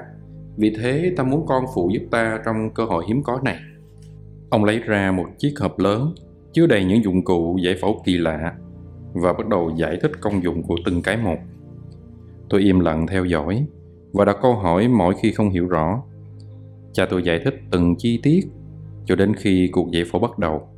vì 0.57 0.77
thế 0.77 1.13
ta 1.17 1.25
muốn 1.25 1.47
con 1.47 1.65
phụ 1.75 1.91
giúp 1.93 2.03
ta 2.11 2.41
trong 2.45 2.71
cơ 2.75 2.85
hội 2.85 3.05
hiếm 3.09 3.23
có 3.23 3.41
này. 3.45 3.57
Ông 4.51 4.65
lấy 4.65 4.79
ra 4.79 5.13
một 5.13 5.27
chiếc 5.39 5.55
hộp 5.61 5.79
lớn 5.79 6.15
chứa 6.53 6.67
đầy 6.67 6.85
những 6.85 7.05
dụng 7.05 7.25
cụ 7.25 7.59
giải 7.65 7.75
phẫu 7.81 8.03
kỳ 8.05 8.19
lạ 8.19 8.55
và 9.13 9.33
bắt 9.33 9.49
đầu 9.49 9.73
giải 9.77 9.99
thích 10.03 10.13
công 10.21 10.43
dụng 10.43 10.63
của 10.63 10.77
từng 10.85 11.03
cái 11.03 11.17
một. 11.17 11.37
Tôi 12.49 12.61
im 12.61 12.81
lặng 12.81 13.07
theo 13.07 13.25
dõi 13.25 13.67
và 14.13 14.25
đặt 14.25 14.37
câu 14.43 14.55
hỏi 14.55 14.89
mỗi 14.89 15.15
khi 15.23 15.33
không 15.33 15.51
hiểu 15.51 15.67
rõ. 15.67 16.03
Cha 16.93 17.07
tôi 17.11 17.23
giải 17.23 17.41
thích 17.45 17.55
từng 17.71 17.95
chi 17.99 18.21
tiết 18.23 18.41
cho 19.05 19.17
đến 19.17 19.35
khi 19.35 19.69
cuộc 19.73 19.91
giải 19.91 20.05
phẫu 20.13 20.21
bắt 20.21 20.39
đầu. 20.39 20.69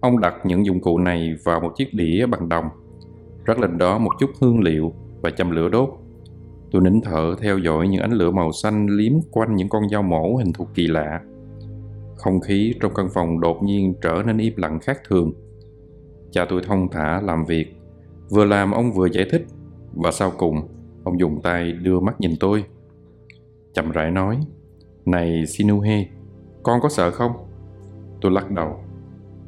Ông 0.00 0.20
đặt 0.20 0.34
những 0.44 0.66
dụng 0.66 0.80
cụ 0.80 0.98
này 0.98 1.34
vào 1.44 1.60
một 1.60 1.72
chiếc 1.76 1.94
đĩa 1.94 2.26
bằng 2.26 2.48
đồng, 2.48 2.64
rắc 3.44 3.58
lên 3.58 3.78
đó 3.78 3.98
một 3.98 4.10
chút 4.20 4.30
hương 4.40 4.60
liệu 4.60 4.92
và 5.20 5.30
châm 5.30 5.50
lửa 5.50 5.68
đốt. 5.68 5.88
Tôi 6.70 6.82
nín 6.82 7.00
thở 7.00 7.34
theo 7.40 7.58
dõi 7.58 7.88
những 7.88 8.00
ánh 8.00 8.12
lửa 8.12 8.30
màu 8.30 8.52
xanh 8.52 8.86
liếm 8.86 9.12
quanh 9.30 9.54
những 9.54 9.68
con 9.68 9.88
dao 9.88 10.02
mổ 10.02 10.36
hình 10.36 10.52
thù 10.52 10.66
kỳ 10.74 10.86
lạ. 10.86 11.20
Không 12.18 12.40
khí 12.40 12.74
trong 12.80 12.94
căn 12.94 13.08
phòng 13.14 13.40
đột 13.40 13.62
nhiên 13.62 13.94
trở 14.02 14.22
nên 14.26 14.38
im 14.38 14.52
lặng 14.56 14.78
khác 14.80 15.00
thường. 15.08 15.32
Cha 16.30 16.46
tôi 16.48 16.62
thông 16.66 16.88
thả 16.90 17.20
làm 17.20 17.44
việc, 17.44 17.74
vừa 18.30 18.44
làm 18.44 18.72
ông 18.72 18.92
vừa 18.92 19.06
giải 19.06 19.26
thích, 19.30 19.46
và 19.94 20.10
sau 20.10 20.32
cùng, 20.38 20.68
ông 21.04 21.20
dùng 21.20 21.40
tay 21.42 21.72
đưa 21.72 22.00
mắt 22.00 22.20
nhìn 22.20 22.32
tôi. 22.40 22.64
Chậm 23.74 23.90
rãi 23.90 24.10
nói, 24.10 24.40
Này 25.04 25.46
Sinuhe, 25.46 26.06
con 26.62 26.80
có 26.80 26.88
sợ 26.88 27.10
không? 27.10 27.32
Tôi 28.20 28.32
lắc 28.32 28.50
đầu. 28.50 28.80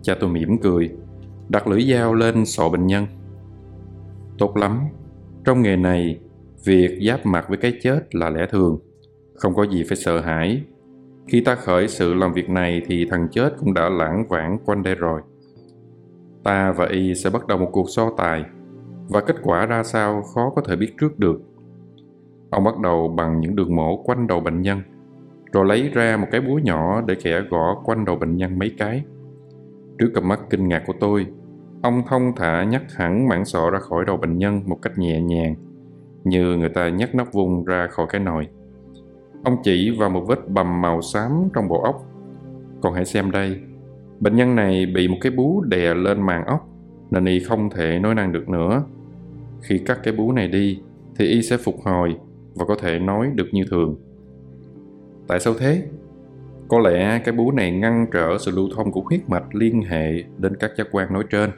Cha 0.02 0.14
tôi 0.20 0.30
mỉm 0.30 0.58
cười, 0.62 0.90
đặt 1.48 1.66
lưỡi 1.66 1.82
dao 1.82 2.14
lên 2.14 2.46
sọ 2.46 2.68
bệnh 2.68 2.86
nhân. 2.86 3.06
Tốt 4.38 4.56
lắm, 4.56 4.80
trong 5.44 5.62
nghề 5.62 5.76
này, 5.76 6.20
việc 6.64 6.98
giáp 7.06 7.26
mặt 7.26 7.48
với 7.48 7.58
cái 7.58 7.72
chết 7.82 8.14
là 8.14 8.30
lẽ 8.30 8.46
thường, 8.50 8.78
không 9.34 9.54
có 9.54 9.62
gì 9.62 9.84
phải 9.88 9.96
sợ 9.96 10.20
hãi 10.20 10.62
khi 11.26 11.40
ta 11.40 11.54
khởi 11.54 11.88
sự 11.88 12.14
làm 12.14 12.32
việc 12.32 12.50
này 12.50 12.82
thì 12.86 13.06
thằng 13.10 13.28
chết 13.30 13.50
cũng 13.60 13.74
đã 13.74 13.88
lãng 13.88 14.24
vãng 14.28 14.58
quanh 14.64 14.82
đây 14.82 14.94
rồi. 14.94 15.20
Ta 16.44 16.72
và 16.72 16.86
y 16.86 17.14
sẽ 17.14 17.30
bắt 17.30 17.46
đầu 17.46 17.58
một 17.58 17.68
cuộc 17.72 17.86
so 17.88 18.10
tài 18.16 18.44
và 19.08 19.20
kết 19.20 19.36
quả 19.42 19.66
ra 19.66 19.82
sao 19.82 20.22
khó 20.22 20.50
có 20.50 20.62
thể 20.68 20.76
biết 20.76 20.92
trước 21.00 21.18
được. 21.18 21.42
Ông 22.50 22.64
bắt 22.64 22.78
đầu 22.78 23.08
bằng 23.08 23.40
những 23.40 23.56
đường 23.56 23.76
mổ 23.76 24.02
quanh 24.02 24.26
đầu 24.26 24.40
bệnh 24.40 24.62
nhân, 24.62 24.82
rồi 25.52 25.64
lấy 25.64 25.88
ra 25.88 26.16
một 26.16 26.26
cái 26.30 26.40
búa 26.40 26.58
nhỏ 26.58 27.02
để 27.06 27.14
khẽ 27.14 27.40
gõ 27.50 27.82
quanh 27.84 28.04
đầu 28.04 28.16
bệnh 28.16 28.36
nhân 28.36 28.58
mấy 28.58 28.74
cái. 28.78 29.04
Trước 29.98 30.10
cặp 30.14 30.24
mắt 30.24 30.40
kinh 30.50 30.68
ngạc 30.68 30.82
của 30.86 30.94
tôi, 31.00 31.26
ông 31.82 32.02
thông 32.08 32.32
thả 32.36 32.64
nhắc 32.64 32.82
hẳn 32.96 33.28
mảng 33.28 33.44
sọ 33.44 33.70
ra 33.70 33.78
khỏi 33.78 34.04
đầu 34.04 34.16
bệnh 34.16 34.38
nhân 34.38 34.62
một 34.66 34.78
cách 34.82 34.98
nhẹ 34.98 35.20
nhàng, 35.20 35.54
như 36.24 36.56
người 36.56 36.68
ta 36.68 36.88
nhắc 36.88 37.14
nắp 37.14 37.32
vung 37.32 37.64
ra 37.64 37.86
khỏi 37.90 38.06
cái 38.08 38.20
nồi. 38.20 38.48
Ông 39.44 39.56
chỉ 39.62 39.90
vào 39.98 40.10
một 40.10 40.24
vết 40.28 40.48
bầm 40.48 40.80
màu 40.80 41.02
xám 41.02 41.48
trong 41.54 41.68
bộ 41.68 41.82
óc. 41.82 42.06
Còn 42.80 42.94
hãy 42.94 43.04
xem 43.04 43.30
đây, 43.30 43.60
bệnh 44.20 44.36
nhân 44.36 44.56
này 44.56 44.86
bị 44.86 45.08
một 45.08 45.16
cái 45.20 45.32
bú 45.32 45.60
đè 45.60 45.94
lên 45.94 46.22
màng 46.22 46.44
óc 46.44 46.68
nên 47.10 47.24
y 47.24 47.40
không 47.40 47.70
thể 47.70 47.98
nói 47.98 48.14
năng 48.14 48.32
được 48.32 48.48
nữa. 48.48 48.84
Khi 49.62 49.78
cắt 49.78 50.00
cái 50.02 50.14
bú 50.14 50.32
này 50.32 50.48
đi 50.48 50.80
thì 51.16 51.26
y 51.26 51.42
sẽ 51.42 51.56
phục 51.56 51.74
hồi 51.84 52.16
và 52.54 52.64
có 52.64 52.76
thể 52.80 52.98
nói 52.98 53.30
được 53.34 53.48
như 53.52 53.64
thường. 53.70 53.96
Tại 55.28 55.40
sao 55.40 55.54
thế? 55.54 55.82
Có 56.68 56.78
lẽ 56.78 57.18
cái 57.24 57.34
bú 57.34 57.52
này 57.52 57.72
ngăn 57.72 58.06
trở 58.12 58.38
sự 58.38 58.50
lưu 58.56 58.68
thông 58.76 58.92
của 58.92 59.00
huyết 59.00 59.28
mạch 59.28 59.54
liên 59.54 59.82
hệ 59.82 60.24
đến 60.38 60.56
các 60.56 60.70
giác 60.76 60.86
quan 60.92 61.12
nói 61.12 61.24
trên. 61.30 61.50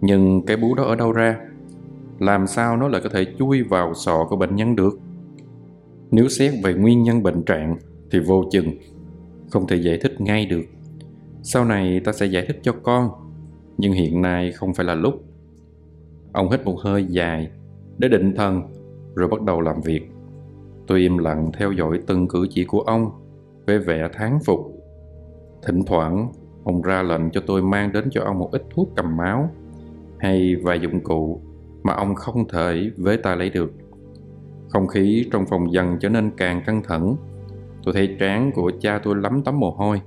Nhưng 0.00 0.46
cái 0.46 0.56
bú 0.56 0.74
đó 0.74 0.84
ở 0.84 0.96
đâu 0.96 1.12
ra? 1.12 1.36
Làm 2.18 2.46
sao 2.46 2.76
nó 2.76 2.88
lại 2.88 3.00
có 3.04 3.08
thể 3.08 3.24
chui 3.38 3.62
vào 3.62 3.94
sọ 3.94 4.26
của 4.30 4.36
bệnh 4.36 4.56
nhân 4.56 4.76
được? 4.76 4.98
Nếu 6.10 6.28
xét 6.28 6.54
về 6.64 6.74
nguyên 6.74 7.02
nhân 7.02 7.22
bệnh 7.22 7.42
trạng 7.42 7.76
thì 8.10 8.18
vô 8.18 8.44
chừng, 8.50 8.70
không 9.50 9.66
thể 9.66 9.76
giải 9.76 9.98
thích 10.02 10.20
ngay 10.20 10.46
được. 10.46 10.64
Sau 11.42 11.64
này 11.64 12.00
ta 12.00 12.12
sẽ 12.12 12.26
giải 12.26 12.44
thích 12.48 12.60
cho 12.62 12.72
con, 12.82 13.10
nhưng 13.78 13.92
hiện 13.92 14.22
nay 14.22 14.52
không 14.52 14.74
phải 14.74 14.86
là 14.86 14.94
lúc. 14.94 15.24
Ông 16.32 16.50
hít 16.50 16.64
một 16.64 16.76
hơi 16.80 17.04
dài 17.04 17.50
để 17.98 18.08
định 18.08 18.34
thần 18.36 18.62
rồi 19.14 19.28
bắt 19.28 19.42
đầu 19.42 19.60
làm 19.60 19.80
việc. 19.80 20.10
Tôi 20.86 21.00
im 21.00 21.18
lặng 21.18 21.50
theo 21.58 21.72
dõi 21.72 22.00
từng 22.06 22.28
cử 22.28 22.46
chỉ 22.50 22.64
của 22.64 22.80
ông 22.80 23.10
với 23.66 23.78
vẻ 23.78 24.08
thán 24.12 24.38
phục. 24.46 24.60
Thỉnh 25.66 25.82
thoảng, 25.86 26.32
ông 26.64 26.82
ra 26.82 27.02
lệnh 27.02 27.30
cho 27.30 27.40
tôi 27.46 27.62
mang 27.62 27.92
đến 27.92 28.08
cho 28.10 28.22
ông 28.24 28.38
một 28.38 28.48
ít 28.52 28.62
thuốc 28.70 28.88
cầm 28.96 29.16
máu 29.16 29.50
hay 30.18 30.56
vài 30.62 30.80
dụng 30.80 31.00
cụ 31.00 31.40
mà 31.82 31.94
ông 31.94 32.14
không 32.14 32.48
thể 32.48 32.90
với 32.96 33.16
ta 33.16 33.34
lấy 33.34 33.50
được. 33.50 33.72
Không 34.68 34.86
khí 34.86 35.28
trong 35.32 35.46
phòng 35.46 35.72
dần 35.72 35.96
trở 36.00 36.08
nên 36.08 36.30
càng 36.36 36.62
căng 36.66 36.82
thẳng. 36.82 37.16
Tôi 37.84 37.94
thấy 37.94 38.16
trán 38.20 38.52
của 38.54 38.72
cha 38.80 39.00
tôi 39.02 39.16
lắm 39.16 39.42
tấm 39.44 39.60
mồ 39.60 39.70
hôi, 39.70 40.00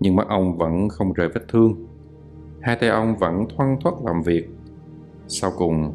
nhưng 0.00 0.16
mắt 0.16 0.28
ông 0.28 0.58
vẫn 0.58 0.88
không 0.88 1.12
rời 1.12 1.28
vết 1.28 1.48
thương. 1.48 1.86
Hai 2.60 2.76
tay 2.76 2.88
ông 2.88 3.16
vẫn 3.16 3.44
thoăn 3.56 3.76
thoắt 3.80 3.94
làm 4.04 4.22
việc. 4.22 4.48
Sau 5.28 5.50
cùng, 5.56 5.92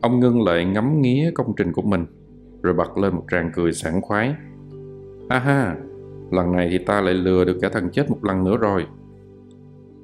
ông 0.00 0.20
ngưng 0.20 0.44
lại 0.44 0.64
ngắm 0.64 1.00
nghía 1.02 1.30
công 1.34 1.52
trình 1.56 1.72
của 1.72 1.82
mình, 1.82 2.06
rồi 2.62 2.74
bật 2.74 2.98
lên 2.98 3.14
một 3.14 3.24
tràng 3.30 3.50
cười 3.54 3.72
sảng 3.72 4.00
khoái. 4.00 4.34
Ha 5.30 5.38
ha, 5.38 5.76
lần 6.30 6.52
này 6.52 6.68
thì 6.70 6.78
ta 6.78 7.00
lại 7.00 7.14
lừa 7.14 7.44
được 7.44 7.58
cả 7.62 7.68
thằng 7.72 7.90
chết 7.92 8.10
một 8.10 8.24
lần 8.24 8.44
nữa 8.44 8.56
rồi. 8.56 8.86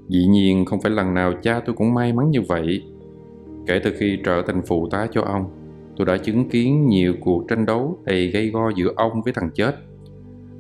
Dĩ 0.09 0.27
nhiên 0.27 0.65
không 0.65 0.81
phải 0.81 0.91
lần 0.91 1.15
nào 1.15 1.33
cha 1.43 1.61
tôi 1.67 1.77
cũng 1.77 1.95
may 1.95 2.13
mắn 2.13 2.31
như 2.31 2.43
vậy. 2.49 2.83
Kể 3.67 3.81
từ 3.85 3.93
khi 3.99 4.19
trở 4.25 4.43
thành 4.47 4.63
phụ 4.63 4.89
tá 4.91 5.07
cho 5.13 5.23
ông, 5.23 5.45
tôi 5.99 6.07
đã 6.07 6.17
chứng 6.17 6.49
kiến 6.49 6.87
nhiều 6.87 7.15
cuộc 7.21 7.45
tranh 7.49 7.67
đấu 7.67 7.99
đầy 8.05 8.31
gây 8.31 8.51
go 8.51 8.71
giữa 8.77 8.93
ông 8.97 9.23
với 9.23 9.33
thằng 9.33 9.51
chết. 9.55 9.75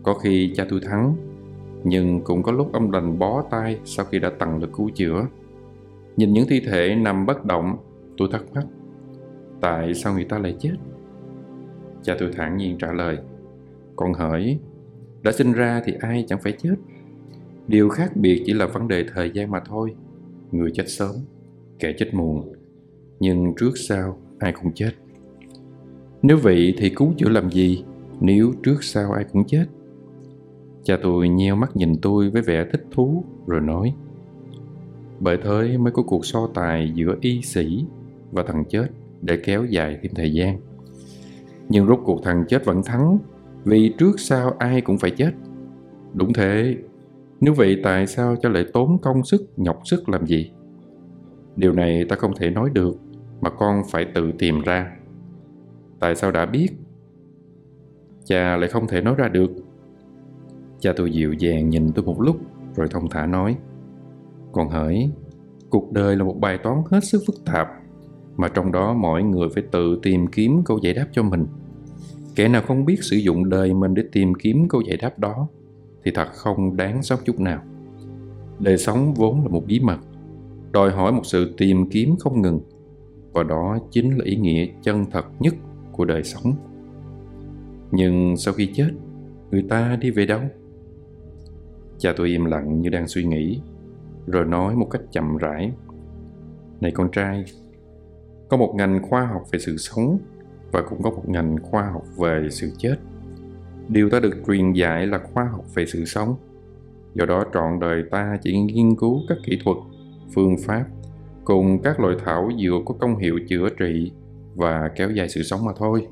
Có 0.02 0.14
khi 0.14 0.52
cha 0.54 0.66
tôi 0.68 0.80
thắng, 0.82 1.16
nhưng 1.84 2.20
cũng 2.20 2.42
có 2.42 2.52
lúc 2.52 2.72
ông 2.72 2.90
đành 2.90 3.18
bó 3.18 3.44
tay 3.50 3.78
sau 3.84 4.06
khi 4.06 4.18
đã 4.18 4.30
tận 4.38 4.58
lực 4.58 4.70
cứu 4.72 4.90
chữa. 4.94 5.26
Nhìn 6.16 6.32
những 6.32 6.48
thi 6.48 6.60
thể 6.60 6.94
nằm 6.94 7.26
bất 7.26 7.44
động, 7.44 7.76
tôi 8.16 8.28
thắc 8.32 8.42
mắc, 8.54 8.66
tại 9.60 9.94
sao 9.94 10.14
người 10.14 10.24
ta 10.24 10.38
lại 10.38 10.56
chết? 10.58 10.74
Cha 12.02 12.16
tôi 12.18 12.30
thản 12.32 12.56
nhiên 12.56 12.78
trả 12.78 12.92
lời, 12.92 13.18
còn 13.96 14.12
hỡi, 14.12 14.58
đã 15.22 15.32
sinh 15.32 15.52
ra 15.52 15.82
thì 15.84 15.92
ai 16.00 16.24
chẳng 16.28 16.40
phải 16.42 16.52
chết. 16.52 16.74
Điều 17.68 17.88
khác 17.88 18.16
biệt 18.16 18.42
chỉ 18.46 18.52
là 18.52 18.66
vấn 18.66 18.88
đề 18.88 19.04
thời 19.14 19.30
gian 19.34 19.50
mà 19.50 19.60
thôi. 19.66 19.94
Người 20.52 20.70
chết 20.74 20.84
sớm, 20.86 21.14
kẻ 21.78 21.92
chết 21.98 22.14
muộn. 22.14 22.52
Nhưng 23.20 23.54
trước 23.56 23.72
sau 23.76 24.18
ai 24.38 24.52
cũng 24.52 24.72
chết. 24.74 24.90
Nếu 26.22 26.36
vậy 26.36 26.74
thì 26.78 26.90
cứu 26.90 27.12
chữa 27.16 27.28
làm 27.28 27.50
gì 27.50 27.84
nếu 28.20 28.52
trước 28.62 28.84
sau 28.84 29.12
ai 29.12 29.24
cũng 29.32 29.44
chết? 29.44 29.64
Cha 30.82 30.98
tôi 31.02 31.28
nheo 31.28 31.56
mắt 31.56 31.76
nhìn 31.76 31.96
tôi 32.02 32.30
với 32.30 32.42
vẻ 32.42 32.64
thích 32.72 32.84
thú 32.90 33.24
rồi 33.46 33.60
nói 33.60 33.94
Bởi 35.20 35.38
thế 35.44 35.78
mới 35.78 35.92
có 35.92 36.02
cuộc 36.02 36.26
so 36.26 36.48
tài 36.54 36.92
giữa 36.94 37.16
y 37.20 37.42
sĩ 37.42 37.84
và 38.32 38.42
thằng 38.42 38.64
chết 38.68 38.86
để 39.22 39.38
kéo 39.44 39.64
dài 39.64 39.98
thêm 40.02 40.12
thời 40.14 40.32
gian. 40.32 40.60
Nhưng 41.68 41.86
rốt 41.86 42.00
cuộc 42.04 42.20
thằng 42.24 42.44
chết 42.48 42.64
vẫn 42.64 42.82
thắng 42.82 43.18
vì 43.64 43.94
trước 43.98 44.20
sau 44.20 44.54
ai 44.58 44.80
cũng 44.80 44.98
phải 44.98 45.10
chết. 45.10 45.30
Đúng 46.14 46.32
thế, 46.32 46.76
nếu 47.40 47.54
vậy 47.54 47.80
tại 47.82 48.06
sao 48.06 48.36
cho 48.42 48.48
lại 48.48 48.64
tốn 48.72 48.98
công 48.98 49.24
sức, 49.24 49.42
nhọc 49.56 49.80
sức 49.84 50.08
làm 50.08 50.26
gì? 50.26 50.50
Điều 51.56 51.72
này 51.72 52.04
ta 52.08 52.16
không 52.16 52.36
thể 52.36 52.50
nói 52.50 52.70
được 52.72 52.96
mà 53.40 53.50
con 53.50 53.82
phải 53.90 54.06
tự 54.14 54.32
tìm 54.38 54.60
ra. 54.60 54.97
Tại 56.00 56.14
sao 56.14 56.30
đã 56.30 56.46
biết? 56.46 56.68
Cha 58.24 58.56
lại 58.56 58.68
không 58.68 58.86
thể 58.86 59.00
nói 59.00 59.14
ra 59.18 59.28
được. 59.28 59.50
Cha 60.80 60.92
tôi 60.96 61.12
dịu 61.12 61.32
dàng 61.32 61.70
nhìn 61.70 61.92
tôi 61.92 62.04
một 62.04 62.20
lúc 62.20 62.36
rồi 62.74 62.88
thông 62.90 63.08
thả 63.10 63.26
nói 63.26 63.56
còn 64.52 64.68
hỡi, 64.68 65.10
cuộc 65.70 65.92
đời 65.92 66.16
là 66.16 66.24
một 66.24 66.40
bài 66.40 66.58
toán 66.58 66.82
hết 66.90 67.04
sức 67.04 67.22
phức 67.26 67.44
tạp 67.44 67.68
mà 68.36 68.48
trong 68.48 68.72
đó 68.72 68.94
mỗi 68.94 69.22
người 69.22 69.48
phải 69.54 69.62
tự 69.70 69.98
tìm 70.02 70.26
kiếm 70.26 70.62
câu 70.64 70.78
giải 70.82 70.94
đáp 70.94 71.06
cho 71.12 71.22
mình. 71.22 71.46
Kẻ 72.34 72.48
nào 72.48 72.62
không 72.66 72.84
biết 72.84 73.04
sử 73.04 73.16
dụng 73.16 73.48
đời 73.48 73.74
mình 73.74 73.94
để 73.94 74.02
tìm 74.12 74.34
kiếm 74.34 74.68
câu 74.68 74.80
giải 74.80 74.96
đáp 74.96 75.18
đó 75.18 75.48
thì 76.04 76.10
thật 76.14 76.28
không 76.32 76.76
đáng 76.76 77.02
sống 77.02 77.18
chút 77.24 77.40
nào. 77.40 77.62
Đời 78.58 78.78
sống 78.78 79.14
vốn 79.14 79.42
là 79.42 79.48
một 79.48 79.62
bí 79.66 79.80
mật, 79.80 79.98
đòi 80.70 80.90
hỏi 80.90 81.12
một 81.12 81.22
sự 81.24 81.54
tìm 81.56 81.90
kiếm 81.90 82.16
không 82.18 82.42
ngừng 82.42 82.60
và 83.32 83.42
đó 83.42 83.78
chính 83.90 84.18
là 84.18 84.24
ý 84.24 84.36
nghĩa 84.36 84.66
chân 84.82 85.04
thật 85.10 85.26
nhất 85.40 85.54
của 85.98 86.04
đời 86.04 86.24
sống. 86.24 86.54
Nhưng 87.90 88.36
sau 88.36 88.54
khi 88.54 88.70
chết, 88.74 88.90
người 89.50 89.64
ta 89.68 89.96
đi 90.00 90.10
về 90.10 90.26
đâu? 90.26 90.40
Cha 91.98 92.12
tôi 92.16 92.28
im 92.28 92.44
lặng 92.44 92.80
như 92.80 92.88
đang 92.88 93.08
suy 93.08 93.24
nghĩ, 93.24 93.60
rồi 94.26 94.44
nói 94.44 94.76
một 94.76 94.88
cách 94.90 95.02
chậm 95.12 95.36
rãi. 95.36 95.72
Này 96.80 96.90
con 96.90 97.10
trai, 97.10 97.44
có 98.48 98.56
một 98.56 98.74
ngành 98.76 99.02
khoa 99.02 99.26
học 99.26 99.42
về 99.52 99.58
sự 99.58 99.76
sống 99.76 100.18
và 100.72 100.82
cũng 100.82 101.02
có 101.02 101.10
một 101.10 101.28
ngành 101.28 101.56
khoa 101.62 101.90
học 101.90 102.04
về 102.16 102.48
sự 102.50 102.70
chết 102.78 102.96
điều 103.88 104.10
ta 104.10 104.20
được 104.20 104.34
truyền 104.46 104.72
dạy 104.72 105.06
là 105.06 105.18
khoa 105.18 105.44
học 105.44 105.64
về 105.74 105.86
sự 105.86 106.04
sống 106.04 106.34
do 107.14 107.26
đó 107.26 107.44
trọn 107.54 107.80
đời 107.80 108.02
ta 108.10 108.38
chỉ 108.42 108.60
nghiên 108.60 108.96
cứu 108.96 109.20
các 109.28 109.38
kỹ 109.44 109.58
thuật 109.64 109.76
phương 110.34 110.56
pháp 110.66 110.84
cùng 111.44 111.78
các 111.82 112.00
loại 112.00 112.16
thảo 112.24 112.50
dược 112.62 112.82
có 112.84 112.94
công 113.00 113.18
hiệu 113.18 113.40
chữa 113.48 113.68
trị 113.78 114.12
và 114.58 114.90
kéo 114.96 115.10
dài 115.10 115.28
sự 115.28 115.42
sống 115.42 115.64
mà 115.64 115.72
thôi. 115.76 116.06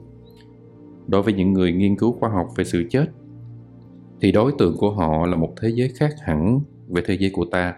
Đối 1.07 1.23
với 1.23 1.33
những 1.33 1.53
người 1.53 1.73
nghiên 1.73 1.97
cứu 1.97 2.13
khoa 2.13 2.29
học 2.29 2.47
về 2.57 2.65
sự 2.65 2.85
chết, 2.91 3.07
thì 4.21 4.33
đối 4.33 4.53
tượng 4.59 4.77
của 4.79 4.91
họ 4.91 5.27
là 5.27 5.37
một 5.37 5.53
thế 5.61 5.69
giới 5.69 5.89
khác 5.89 6.15
hẳn 6.23 6.61
về 6.89 7.03
thế 7.07 7.17
giới 7.21 7.31
của 7.35 7.45
ta. 7.53 7.75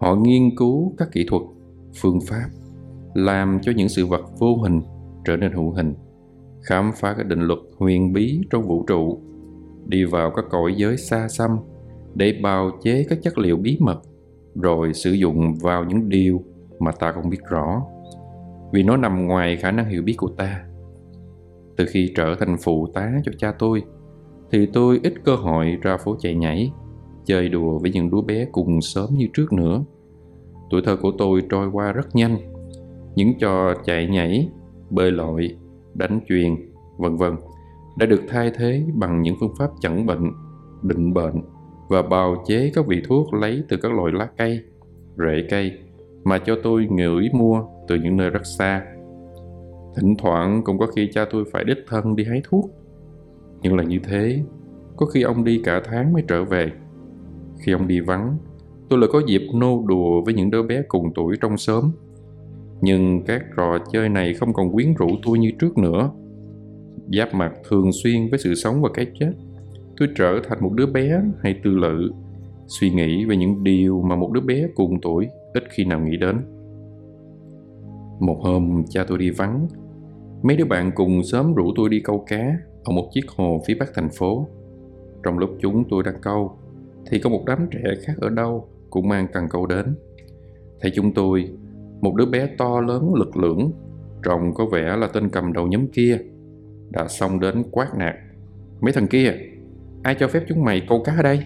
Họ 0.00 0.14
nghiên 0.14 0.56
cứu 0.56 0.94
các 0.98 1.08
kỹ 1.12 1.26
thuật, 1.28 1.42
phương 1.96 2.20
pháp, 2.20 2.48
làm 3.14 3.58
cho 3.62 3.72
những 3.76 3.88
sự 3.88 4.06
vật 4.06 4.38
vô 4.38 4.56
hình 4.56 4.80
trở 5.24 5.36
nên 5.36 5.52
hữu 5.52 5.70
hình, 5.70 5.94
khám 6.62 6.90
phá 6.94 7.14
các 7.18 7.26
định 7.26 7.40
luật 7.40 7.58
huyền 7.76 8.12
bí 8.12 8.40
trong 8.50 8.68
vũ 8.68 8.84
trụ, 8.86 9.18
đi 9.86 10.04
vào 10.04 10.30
các 10.36 10.44
cõi 10.50 10.74
giới 10.76 10.96
xa 10.96 11.28
xăm 11.28 11.58
để 12.14 12.40
bào 12.42 12.70
chế 12.82 13.06
các 13.08 13.18
chất 13.22 13.38
liệu 13.38 13.56
bí 13.56 13.76
mật, 13.80 14.00
rồi 14.54 14.94
sử 14.94 15.12
dụng 15.12 15.54
vào 15.62 15.84
những 15.84 16.08
điều 16.08 16.42
mà 16.78 16.92
ta 16.92 17.12
không 17.12 17.30
biết 17.30 17.40
rõ 17.50 17.82
vì 18.72 18.82
nó 18.82 18.96
nằm 18.96 19.26
ngoài 19.26 19.56
khả 19.56 19.70
năng 19.70 19.88
hiểu 19.88 20.02
biết 20.02 20.14
của 20.16 20.28
ta. 20.28 20.64
Từ 21.76 21.84
khi 21.88 22.12
trở 22.16 22.34
thành 22.40 22.56
phụ 22.60 22.86
tá 22.94 23.12
cho 23.24 23.32
cha 23.38 23.52
tôi, 23.58 23.82
thì 24.50 24.66
tôi 24.66 25.00
ít 25.02 25.14
cơ 25.24 25.34
hội 25.34 25.78
ra 25.82 25.96
phố 25.96 26.16
chạy 26.20 26.34
nhảy, 26.34 26.72
chơi 27.24 27.48
đùa 27.48 27.78
với 27.78 27.90
những 27.90 28.10
đứa 28.10 28.20
bé 28.20 28.44
cùng 28.52 28.80
sớm 28.80 29.08
như 29.10 29.28
trước 29.34 29.52
nữa. 29.52 29.84
Tuổi 30.70 30.82
thơ 30.84 30.96
của 30.96 31.12
tôi 31.18 31.42
trôi 31.50 31.68
qua 31.68 31.92
rất 31.92 32.16
nhanh. 32.16 32.36
Những 33.14 33.38
trò 33.38 33.74
chạy 33.84 34.06
nhảy, 34.06 34.48
bơi 34.90 35.10
lội, 35.10 35.56
đánh 35.94 36.20
chuyền, 36.28 36.56
vân 36.96 37.16
vân, 37.16 37.36
đã 37.98 38.06
được 38.06 38.22
thay 38.28 38.50
thế 38.54 38.84
bằng 38.94 39.22
những 39.22 39.36
phương 39.40 39.54
pháp 39.58 39.70
chẩn 39.80 40.06
bệnh, 40.06 40.32
định 40.82 41.14
bệnh 41.14 41.42
và 41.88 42.02
bào 42.02 42.44
chế 42.46 42.70
các 42.74 42.86
vị 42.86 43.02
thuốc 43.08 43.34
lấy 43.34 43.62
từ 43.68 43.76
các 43.76 43.92
loại 43.92 44.12
lá 44.12 44.28
cây, 44.36 44.60
rễ 45.16 45.46
cây 45.50 45.72
mà 46.24 46.38
cho 46.38 46.56
tôi 46.62 46.88
ngửi 46.90 47.28
mua 47.32 47.62
từ 47.88 47.96
những 47.96 48.16
nơi 48.16 48.30
rất 48.30 48.46
xa. 48.46 48.82
Thỉnh 49.96 50.14
thoảng 50.18 50.62
cũng 50.64 50.78
có 50.78 50.86
khi 50.86 51.08
cha 51.12 51.24
tôi 51.30 51.44
phải 51.52 51.64
đích 51.64 51.78
thân 51.88 52.16
đi 52.16 52.24
hái 52.24 52.42
thuốc. 52.44 52.70
Nhưng 53.62 53.76
là 53.76 53.82
như 53.82 53.98
thế, 54.04 54.40
có 54.96 55.06
khi 55.06 55.22
ông 55.22 55.44
đi 55.44 55.60
cả 55.64 55.82
tháng 55.84 56.12
mới 56.12 56.22
trở 56.28 56.44
về. 56.44 56.72
Khi 57.58 57.72
ông 57.72 57.88
đi 57.88 58.00
vắng, 58.00 58.36
tôi 58.88 58.98
lại 58.98 59.08
có 59.12 59.22
dịp 59.26 59.42
nô 59.54 59.84
đùa 59.86 60.22
với 60.24 60.34
những 60.34 60.50
đứa 60.50 60.62
bé 60.62 60.82
cùng 60.88 61.12
tuổi 61.14 61.36
trong 61.40 61.56
xóm. 61.56 61.90
Nhưng 62.80 63.22
các 63.26 63.42
trò 63.56 63.78
chơi 63.92 64.08
này 64.08 64.34
không 64.34 64.52
còn 64.52 64.72
quyến 64.72 64.94
rũ 64.94 65.08
tôi 65.22 65.38
như 65.38 65.50
trước 65.58 65.78
nữa. 65.78 66.10
Giáp 67.12 67.34
mặt 67.34 67.52
thường 67.68 67.92
xuyên 67.92 68.30
với 68.30 68.38
sự 68.38 68.54
sống 68.54 68.82
và 68.82 68.88
cái 68.94 69.06
chết, 69.20 69.32
tôi 69.96 70.08
trở 70.16 70.40
thành 70.48 70.58
một 70.60 70.72
đứa 70.72 70.86
bé 70.86 71.22
hay 71.42 71.60
tư 71.64 71.70
lự, 71.70 72.10
suy 72.66 72.90
nghĩ 72.90 73.24
về 73.24 73.36
những 73.36 73.64
điều 73.64 74.02
mà 74.02 74.16
một 74.16 74.32
đứa 74.32 74.40
bé 74.40 74.68
cùng 74.74 75.00
tuổi 75.02 75.28
ít 75.54 75.64
khi 75.70 75.84
nào 75.84 76.00
nghĩ 76.00 76.16
đến 76.16 76.36
một 78.18 78.40
hôm, 78.42 78.84
cha 78.88 79.04
tôi 79.08 79.18
đi 79.18 79.30
vắng. 79.30 79.68
Mấy 80.42 80.56
đứa 80.56 80.64
bạn 80.64 80.92
cùng 80.94 81.22
sớm 81.22 81.54
rủ 81.54 81.72
tôi 81.76 81.88
đi 81.88 82.00
câu 82.00 82.24
cá 82.26 82.56
ở 82.84 82.92
một 82.92 83.08
chiếc 83.12 83.28
hồ 83.36 83.62
phía 83.66 83.74
bắc 83.74 83.94
thành 83.94 84.08
phố. 84.08 84.48
Trong 85.22 85.38
lúc 85.38 85.50
chúng 85.60 85.84
tôi 85.90 86.02
đang 86.02 86.20
câu, 86.22 86.58
thì 87.10 87.18
có 87.18 87.30
một 87.30 87.42
đám 87.46 87.66
trẻ 87.70 87.82
khác 88.04 88.12
ở 88.20 88.28
đâu 88.28 88.68
cũng 88.90 89.08
mang 89.08 89.26
cần 89.32 89.44
câu 89.50 89.66
đến. 89.66 89.96
Thấy 90.80 90.92
chúng 90.94 91.14
tôi, 91.14 91.50
một 92.00 92.14
đứa 92.14 92.26
bé 92.26 92.46
to 92.58 92.80
lớn 92.80 93.14
lực 93.14 93.36
lưỡng, 93.36 93.70
trông 94.22 94.54
có 94.54 94.66
vẻ 94.66 94.96
là 94.96 95.06
tên 95.06 95.28
cầm 95.28 95.52
đầu 95.52 95.66
nhóm 95.66 95.86
kia, 95.86 96.18
đã 96.90 97.08
xông 97.08 97.40
đến 97.40 97.62
quát 97.70 97.88
nạt. 97.98 98.14
Mấy 98.80 98.92
thằng 98.92 99.06
kia, 99.06 99.32
ai 100.02 100.16
cho 100.20 100.28
phép 100.28 100.42
chúng 100.48 100.64
mày 100.64 100.82
câu 100.88 101.02
cá 101.04 101.12
ở 101.16 101.22
đây? 101.22 101.40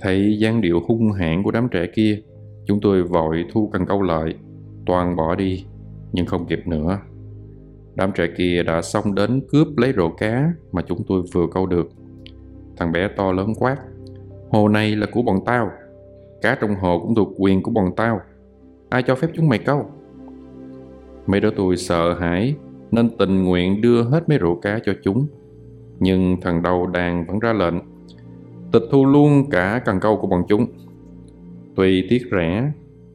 Thấy 0.00 0.38
dáng 0.38 0.60
điệu 0.60 0.80
hung 0.86 1.12
hãn 1.12 1.42
của 1.42 1.50
đám 1.50 1.68
trẻ 1.70 1.86
kia, 1.94 2.22
chúng 2.66 2.80
tôi 2.80 3.02
vội 3.02 3.44
thu 3.52 3.70
cần 3.72 3.86
câu 3.86 4.02
lại 4.02 4.34
toàn 4.88 5.16
bỏ 5.16 5.34
đi, 5.34 5.64
nhưng 6.12 6.26
không 6.26 6.46
kịp 6.46 6.66
nữa. 6.66 6.98
Đám 7.94 8.12
trẻ 8.14 8.26
kia 8.36 8.62
đã 8.62 8.82
xông 8.82 9.14
đến 9.14 9.40
cướp 9.52 9.68
lấy 9.76 9.92
rổ 9.96 10.08
cá 10.08 10.52
mà 10.72 10.82
chúng 10.82 11.02
tôi 11.08 11.22
vừa 11.32 11.46
câu 11.54 11.66
được. 11.66 11.88
Thằng 12.76 12.92
bé 12.92 13.08
to 13.08 13.32
lớn 13.32 13.52
quát, 13.58 13.76
hồ 14.50 14.68
này 14.68 14.96
là 14.96 15.06
của 15.12 15.22
bọn 15.22 15.36
tao. 15.46 15.70
Cá 16.42 16.54
trong 16.54 16.74
hồ 16.74 17.00
cũng 17.00 17.14
thuộc 17.14 17.28
quyền 17.38 17.62
của 17.62 17.70
bọn 17.70 17.90
tao. 17.96 18.20
Ai 18.88 19.02
cho 19.02 19.14
phép 19.14 19.28
chúng 19.34 19.48
mày 19.48 19.58
câu? 19.58 19.86
Mấy 21.26 21.40
đứa 21.40 21.50
tôi 21.50 21.76
sợ 21.76 22.14
hãi, 22.14 22.54
nên 22.90 23.10
tình 23.18 23.44
nguyện 23.44 23.80
đưa 23.80 24.02
hết 24.02 24.28
mấy 24.28 24.38
rổ 24.40 24.54
cá 24.54 24.78
cho 24.84 24.92
chúng. 25.02 25.26
Nhưng 26.00 26.40
thằng 26.40 26.62
đầu 26.62 26.86
đàn 26.86 27.26
vẫn 27.26 27.38
ra 27.38 27.52
lệnh, 27.52 27.74
tịch 28.72 28.82
thu 28.90 29.06
luôn 29.06 29.50
cả 29.50 29.82
cần 29.84 30.00
câu 30.00 30.16
của 30.16 30.26
bọn 30.26 30.42
chúng. 30.48 30.66
Tuy 31.76 32.06
tiếc 32.10 32.22
rẻ 32.30 32.72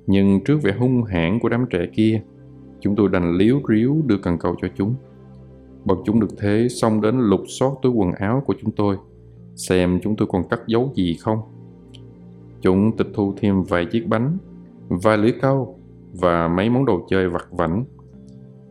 nhưng 0.08 0.44
trước 0.44 0.62
vẻ 0.64 0.74
hung 0.80 1.04
hãn 1.04 1.40
của 1.40 1.50
đám 1.50 1.66
trẻ 1.70 1.86
kia 1.94 2.22
chúng 2.80 2.96
tôi 2.96 3.10
đành 3.10 3.38
liếu 3.38 3.62
riếu 3.70 3.96
đưa 4.06 4.18
cần 4.18 4.38
câu 4.38 4.56
cho 4.62 4.68
chúng 4.76 4.96
bọn 5.86 5.98
chúng 6.06 6.20
được 6.20 6.38
thế 6.40 6.68
xong 6.70 7.02
đến 7.02 7.20
lục 7.20 7.42
soát 7.48 7.72
túi 7.82 7.92
quần 7.92 8.12
áo 8.12 8.44
của 8.46 8.56
chúng 8.62 8.72
tôi 8.72 8.98
xem 9.56 10.00
chúng 10.04 10.16
tôi 10.16 10.28
còn 10.32 10.48
cất 10.50 10.62
giấu 10.68 10.92
gì 10.96 11.18
không 11.22 11.40
chúng 12.62 12.98
tịch 12.98 13.08
thu 13.14 13.34
thêm 13.38 13.64
vài 13.64 13.86
chiếc 13.86 14.08
bánh 14.08 14.38
vài 14.90 15.18
lưỡi 15.18 15.32
câu 15.42 15.80
và 16.14 16.48
mấy 16.48 16.70
món 16.70 16.86
đồ 16.86 17.06
chơi 17.10 17.30
vặt 17.30 17.48
vảnh. 17.52 17.86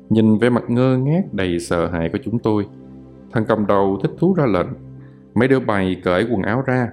Nhìn 0.09 0.39
vẻ 0.39 0.51
mặt 0.51 0.65
ngơ 0.69 0.99
ngác 0.99 1.23
đầy 1.35 1.59
sợ 1.59 1.89
hãi 1.89 2.09
của 2.13 2.19
chúng 2.25 2.39
tôi, 2.39 2.67
thằng 3.33 3.45
cầm 3.49 3.67
đầu 3.67 3.99
thích 4.03 4.11
thú 4.19 4.35
ra 4.35 4.47
lệnh. 4.47 4.67
Mấy 5.35 5.49
đứa 5.49 5.61
bày 5.61 5.97
cởi 6.05 6.27
quần 6.31 6.43
áo 6.43 6.63
ra, 6.67 6.89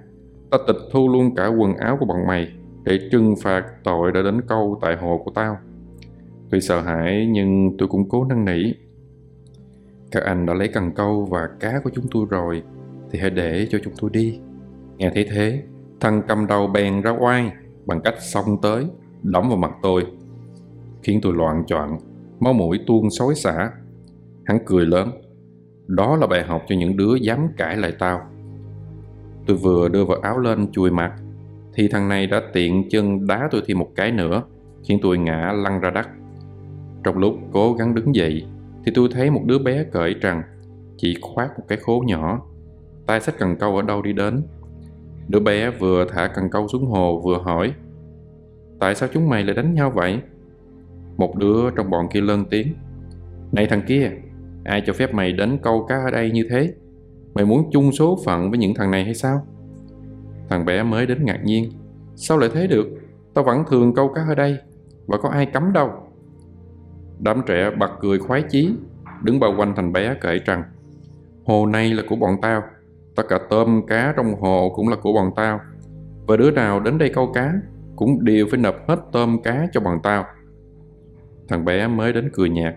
ta 0.52 0.58
tịch 0.68 0.76
thu 0.92 1.10
luôn 1.10 1.36
cả 1.36 1.48
quần 1.48 1.76
áo 1.76 1.98
của 2.00 2.06
bọn 2.06 2.28
mày 2.28 2.52
để 2.84 3.00
trừng 3.12 3.36
phạt 3.42 3.66
tội 3.84 4.12
đã 4.12 4.22
đến 4.22 4.42
câu 4.48 4.80
tại 4.82 4.98
hồ 4.98 5.22
của 5.26 5.32
tao. 5.36 5.58
Tuy 6.50 6.62
sợ 6.62 6.82
hãi 6.82 7.28
nhưng 7.32 7.78
tôi 7.78 7.88
cũng 7.88 8.10
cố 8.10 8.26
năn 8.26 8.46
nỉ. 8.46 8.74
Các 10.12 10.24
anh 10.24 10.46
đã 10.46 10.54
lấy 10.54 10.68
cần 10.68 10.92
câu 10.92 11.26
và 11.26 11.50
cá 11.60 11.80
của 11.84 11.90
chúng 11.94 12.06
tôi 12.12 12.26
rồi, 12.30 12.64
thì 13.12 13.20
hãy 13.20 13.30
để 13.30 13.68
cho 13.70 13.80
chúng 13.84 13.94
tôi 14.02 14.10
đi. 14.14 14.40
Nghe 14.98 15.12
thấy 15.16 15.26
thế, 15.32 15.64
thằng 16.00 16.22
cầm 16.28 16.48
đầu 16.48 16.68
bèn 16.68 17.02
ra 17.02 17.12
oai 17.20 17.52
bằng 17.86 18.02
cách 18.02 18.16
xông 18.20 18.62
tới 18.62 18.86
đóng 19.24 19.50
vào 19.50 19.58
mặt 19.58 19.72
tôi 19.82 20.06
khiến 21.04 21.20
tôi 21.22 21.34
loạn 21.34 21.64
choạng 21.68 22.00
máu 22.40 22.54
mũi 22.54 22.80
tuôn 22.88 23.10
xối 23.10 23.36
xả 23.36 23.72
hắn 24.46 24.60
cười 24.66 24.86
lớn 24.86 25.12
đó 25.88 26.16
là 26.16 26.28
bài 26.28 26.44
học 26.44 26.62
cho 26.68 26.76
những 26.76 26.98
đứa 26.98 27.16
dám 27.16 27.48
cãi 27.58 27.78
lại 27.78 27.94
tao 28.00 28.22
tôi 29.48 29.58
vừa 29.58 29.90
đưa 29.90 30.06
vào 30.06 30.18
áo 30.22 30.40
lên 30.40 30.72
chùi 30.72 30.92
mặt 30.92 31.14
thì 31.80 31.88
thằng 31.88 32.10
này 32.10 32.28
đã 32.28 32.42
tiện 32.54 32.90
chân 32.90 33.28
đá 33.28 33.48
tôi 33.52 33.62
thêm 33.68 33.80
một 33.80 33.90
cái 33.96 34.12
nữa, 34.12 34.44
khiến 34.84 35.00
tôi 35.02 35.18
ngã 35.18 35.54
lăn 35.56 35.80
ra 35.80 35.90
đất. 35.90 36.08
Trong 37.04 37.18
lúc 37.18 37.36
cố 37.52 37.74
gắng 37.74 37.96
đứng 37.96 38.16
dậy, 38.16 38.46
thì 38.86 38.92
tôi 38.96 39.10
thấy 39.12 39.32
một 39.32 39.42
đứa 39.46 39.60
bé 39.60 39.84
cởi 39.84 40.16
trần, 40.22 40.42
chỉ 40.98 41.18
khoác 41.22 41.60
một 41.60 41.66
cái 41.68 41.78
khố 41.78 42.04
nhỏ, 42.08 42.42
tay 43.08 43.22
sách 43.22 43.36
cần 43.38 43.56
câu 43.56 43.76
ở 43.76 43.82
đâu 43.82 44.02
đi 44.02 44.14
đến. 44.14 44.42
Đứa 45.28 45.40
bé 45.40 45.70
vừa 45.70 46.06
thả 46.10 46.28
cần 46.28 46.50
câu 46.52 46.68
xuống 46.68 46.86
hồ 46.86 47.22
vừa 47.26 47.38
hỏi, 47.38 47.74
tại 48.80 48.96
sao 48.96 49.10
chúng 49.14 49.30
mày 49.30 49.44
lại 49.44 49.56
đánh 49.56 49.74
nhau 49.74 49.92
vậy? 49.96 50.20
Một 51.18 51.36
đứa 51.36 51.70
trong 51.76 51.90
bọn 51.90 52.08
kia 52.14 52.22
lên 52.22 52.46
tiếng, 52.50 52.68
này 53.52 53.68
thằng 53.68 53.82
kia, 53.88 54.12
ai 54.64 54.84
cho 54.86 54.94
phép 54.94 55.14
mày 55.14 55.32
đến 55.32 55.58
câu 55.64 55.86
cá 55.90 55.96
ở 55.96 56.12
đây 56.12 56.32
như 56.32 56.48
thế? 56.50 56.74
Mày 57.34 57.46
muốn 57.46 57.70
chung 57.72 57.92
số 57.92 58.18
phận 58.26 58.50
với 58.50 58.60
những 58.60 58.74
thằng 58.74 58.92
này 58.92 59.04
hay 59.04 59.14
sao? 59.14 59.46
Thằng 60.50 60.66
bé 60.66 60.84
mới 60.84 61.06
đến 61.06 61.26
ngạc 61.26 61.40
nhiên. 61.44 61.72
Sao 62.16 62.38
lại 62.38 62.50
thế 62.54 62.68
được? 62.68 62.88
Tao 63.34 63.44
vẫn 63.44 63.64
thường 63.70 63.94
câu 63.96 64.10
cá 64.16 64.22
ở 64.28 64.36
đây 64.36 64.58
và 65.08 65.18
có 65.18 65.30
ai 65.30 65.46
cấm 65.46 65.74
đâu. 65.74 65.90
Đám 67.20 67.42
trẻ 67.48 67.72
bật 67.80 67.90
cười 68.00 68.20
khoái 68.20 68.44
chí, 68.50 68.74
đứng 69.24 69.40
bao 69.40 69.54
quanh 69.58 69.76
thằng 69.76 69.94
bé 69.94 70.16
kể 70.22 70.40
rằng 70.46 70.64
Hồ 71.46 71.66
này 71.66 71.94
là 71.94 72.04
của 72.10 72.16
bọn 72.16 72.36
tao, 72.42 72.64
tất 73.16 73.24
cả 73.30 73.40
tôm 73.50 73.82
cá 73.88 74.14
trong 74.18 74.42
hồ 74.42 74.72
cũng 74.76 74.88
là 74.88 74.96
của 74.96 75.14
bọn 75.14 75.32
tao. 75.36 75.60
Và 76.28 76.38
đứa 76.38 76.52
nào 76.52 76.80
đến 76.80 76.98
đây 76.98 77.10
câu 77.10 77.32
cá 77.34 77.54
cũng 77.96 78.26
đều 78.26 78.48
phải 78.52 78.60
nộp 78.60 78.76
hết 78.88 79.00
tôm 79.12 79.42
cá 79.44 79.68
cho 79.72 79.80
bọn 79.80 80.00
tao. 80.04 80.26
Thằng 81.48 81.66
bé 81.66 81.88
mới 81.88 82.14
đến 82.14 82.30
cười 82.34 82.50
nhạt. 82.50 82.76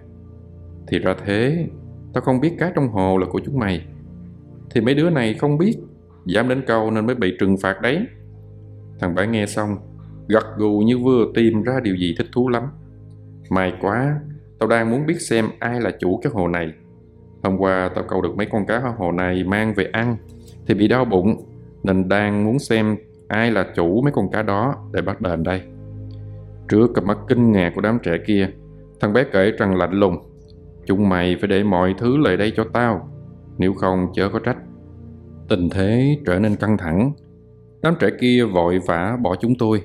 Thì 0.88 0.98
ra 0.98 1.14
thế, 1.24 1.68
tao 2.12 2.20
không 2.20 2.40
biết 2.40 2.56
cá 2.58 2.72
trong 2.74 2.88
hồ 2.88 3.18
là 3.18 3.26
của 3.30 3.40
chúng 3.44 3.58
mày. 3.58 3.86
Thì 4.70 4.80
mấy 4.80 4.94
đứa 4.94 5.10
này 5.10 5.34
không 5.34 5.58
biết 5.58 5.78
Dám 6.26 6.48
đến 6.48 6.62
câu 6.66 6.90
nên 6.90 7.06
mới 7.06 7.14
bị 7.14 7.36
trừng 7.40 7.56
phạt 7.56 7.80
đấy. 7.82 8.06
Thằng 9.00 9.14
bé 9.14 9.26
nghe 9.26 9.46
xong, 9.46 9.76
Gật 10.28 10.56
gù 10.56 10.78
như 10.78 10.98
vừa 10.98 11.26
tìm 11.34 11.62
ra 11.62 11.80
điều 11.82 11.96
gì 11.96 12.14
thích 12.18 12.26
thú 12.32 12.48
lắm. 12.48 12.62
May 13.50 13.72
quá, 13.80 14.20
Tao 14.58 14.68
đang 14.68 14.90
muốn 14.90 15.06
biết 15.06 15.20
xem 15.20 15.46
ai 15.58 15.80
là 15.80 15.90
chủ 16.00 16.20
cái 16.22 16.32
hồ 16.34 16.48
này. 16.48 16.72
Hôm 17.42 17.58
qua 17.58 17.90
tao 17.94 18.04
câu 18.08 18.22
được 18.22 18.36
mấy 18.36 18.46
con 18.46 18.66
cá 18.66 18.74
ở 18.74 18.94
hồ 18.96 19.12
này 19.12 19.44
mang 19.44 19.74
về 19.74 19.84
ăn, 19.92 20.16
Thì 20.66 20.74
bị 20.74 20.88
đau 20.88 21.04
bụng, 21.04 21.36
Nên 21.82 22.08
đang 22.08 22.44
muốn 22.44 22.58
xem 22.58 22.96
ai 23.28 23.50
là 23.50 23.66
chủ 23.74 24.02
mấy 24.02 24.12
con 24.12 24.30
cá 24.30 24.42
đó 24.42 24.74
để 24.92 25.02
bắt 25.02 25.20
đền 25.20 25.42
đây. 25.42 25.62
Trước 26.68 26.86
cặp 26.94 27.04
mắt 27.04 27.18
kinh 27.28 27.52
ngạc 27.52 27.72
của 27.74 27.80
đám 27.80 27.98
trẻ 28.02 28.18
kia, 28.26 28.48
Thằng 29.00 29.12
bé 29.12 29.24
kể 29.32 29.50
rằng 29.50 29.76
lạnh 29.76 29.92
lùng, 29.92 30.18
Chúng 30.86 31.08
mày 31.08 31.36
phải 31.40 31.48
để 31.48 31.62
mọi 31.64 31.94
thứ 31.98 32.16
lại 32.16 32.36
đây 32.36 32.52
cho 32.56 32.64
tao, 32.72 33.08
Nếu 33.58 33.74
không 33.74 34.06
chớ 34.14 34.28
có 34.28 34.38
trách. 34.38 34.56
Tình 35.52 35.71
thế 35.71 36.18
trở 36.26 36.38
nên 36.38 36.56
căng 36.56 36.78
thẳng. 36.78 37.12
Đám 37.82 37.94
trẻ 38.00 38.09
kia 38.21 38.44
vội 38.44 38.78
vã 38.78 39.16
bỏ 39.23 39.37
chúng 39.40 39.54
tôi. 39.59 39.82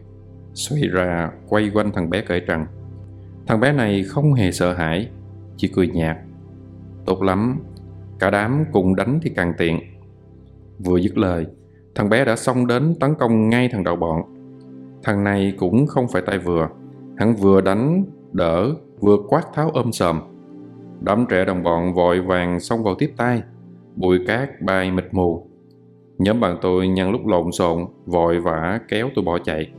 Xoay 0.54 0.82
ra 0.82 1.32
quay 1.50 1.72
quanh 1.74 1.92
thằng 1.92 2.10
bé 2.10 2.22
cởi 2.22 2.42
trần. 2.48 2.66
Thằng 3.48 3.60
bé 3.60 3.74
này 3.74 4.04
không 4.04 4.34
hề 4.34 4.52
sợ 4.52 4.74
hãi, 4.74 5.10
chỉ 5.58 5.72
cười 5.76 5.88
nhạt. 5.88 6.18
Tốt 7.06 7.24
lắm, 7.24 7.60
cả 8.20 8.30
đám 8.30 8.66
cùng 8.72 8.96
đánh 8.96 9.20
thì 9.22 9.32
càng 9.36 9.54
tiện. 9.58 9.80
Vừa 10.80 10.98
dứt 10.98 11.18
lời, 11.18 11.46
thằng 11.96 12.10
bé 12.10 12.26
đã 12.26 12.36
xông 12.36 12.68
đến 12.68 12.96
tấn 13.00 13.16
công 13.16 13.50
ngay 13.50 13.70
thằng 13.72 13.84
đầu 13.84 13.96
bọn. 13.96 14.22
Thằng 15.04 15.24
này 15.24 15.54
cũng 15.58 15.88
không 15.88 16.08
phải 16.08 16.22
tay 16.26 16.38
vừa, 16.38 16.70
hắn 17.18 17.36
vừa 17.36 17.62
đánh, 17.62 18.06
đỡ, 18.32 18.76
vừa 19.00 19.18
quát 19.30 19.44
tháo 19.54 19.70
ôm 19.70 19.92
sờm. 19.92 20.22
Đám 21.02 21.26
trẻ 21.30 21.46
đồng 21.46 21.64
bọn 21.64 21.94
vội 21.94 22.22
vàng 22.22 22.60
xông 22.60 22.84
vào 22.84 22.96
tiếp 22.96 23.14
tay, 23.18 23.42
bụi 23.96 24.20
cát 24.28 24.62
bay 24.62 24.92
mịt 24.92 25.06
mù. 25.12 25.47
Nhóm 26.18 26.40
bạn 26.40 26.58
tôi 26.62 26.88
nhân 26.88 27.12
lúc 27.12 27.28
lộn 27.28 27.52
xộn, 27.52 27.86
vội 28.06 28.40
vã 28.40 28.80
kéo 28.88 29.10
tôi 29.16 29.26
bỏ 29.26 29.40
chạy. 29.40 29.72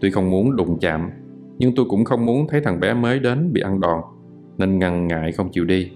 Tuy 0.00 0.10
không 0.10 0.30
muốn 0.30 0.56
đụng 0.56 0.78
chạm, 0.80 1.10
nhưng 1.58 1.74
tôi 1.74 1.86
cũng 1.88 2.04
không 2.04 2.26
muốn 2.26 2.46
thấy 2.48 2.60
thằng 2.60 2.80
bé 2.80 2.94
mới 2.94 3.18
đến 3.18 3.52
bị 3.52 3.60
ăn 3.60 3.80
đòn, 3.80 4.00
nên 4.58 4.78
ngần 4.78 5.06
ngại 5.06 5.32
không 5.32 5.50
chịu 5.52 5.64
đi. 5.64 5.90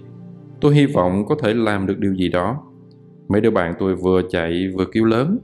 Tôi 0.61 0.75
hy 0.75 0.85
vọng 0.85 1.25
có 1.27 1.35
thể 1.43 1.53
làm 1.53 1.87
được 1.87 1.99
điều 1.99 2.15
gì 2.15 2.29
đó. 2.29 2.63
Mấy 3.27 3.41
đứa 3.41 3.51
bạn 3.51 3.73
tôi 3.79 3.95
vừa 3.95 4.21
chạy 4.29 4.67
vừa 4.77 4.85
kêu 4.91 5.05
lớn. 5.05 5.39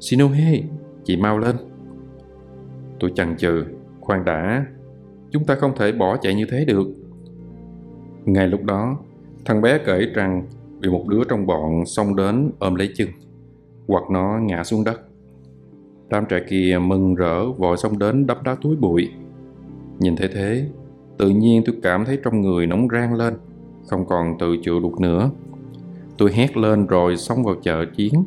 Shinohe, 0.00 0.62
chị 1.04 1.16
mau 1.16 1.38
lên. 1.38 1.56
Tôi 3.00 3.12
chần 3.14 3.36
chừ, 3.36 3.64
khoan 4.00 4.24
đã, 4.24 4.66
chúng 5.30 5.44
ta 5.44 5.54
không 5.54 5.72
thể 5.76 5.92
bỏ 5.92 6.16
chạy 6.16 6.34
như 6.34 6.46
thế 6.50 6.64
được. 6.64 6.88
Ngay 8.24 8.48
lúc 8.48 8.64
đó, 8.64 8.98
thằng 9.44 9.62
bé 9.62 9.78
kể 9.78 10.06
rằng 10.14 10.46
bị 10.80 10.88
một 10.88 11.04
đứa 11.08 11.24
trong 11.28 11.46
bọn 11.46 11.86
xông 11.86 12.16
đến 12.16 12.50
ôm 12.58 12.74
lấy 12.74 12.90
chân 12.94 13.08
hoặc 13.88 14.04
nó 14.10 14.38
ngã 14.42 14.64
xuống 14.64 14.84
đất. 14.84 15.00
Tam 16.10 16.24
trại 16.26 16.40
kia 16.48 16.78
mừng 16.82 17.14
rỡ 17.14 17.50
vội 17.50 17.76
xông 17.76 17.98
đến 17.98 18.26
đắp 18.26 18.42
đá 18.42 18.56
túi 18.62 18.76
bụi. 18.76 19.08
Nhìn 19.98 20.16
thấy 20.16 20.28
thế, 20.34 20.68
tự 21.18 21.28
nhiên 21.28 21.62
tôi 21.66 21.76
cảm 21.82 22.04
thấy 22.04 22.18
trong 22.24 22.40
người 22.40 22.66
nóng 22.66 22.88
rang 22.92 23.14
lên, 23.14 23.34
không 23.86 24.06
còn 24.06 24.38
tự 24.38 24.56
chịu 24.62 24.80
được 24.80 25.00
nữa. 25.00 25.30
Tôi 26.18 26.32
hét 26.32 26.56
lên 26.56 26.86
rồi 26.86 27.16
xông 27.16 27.44
vào 27.44 27.54
chợ 27.62 27.84
chiến. 27.96 28.24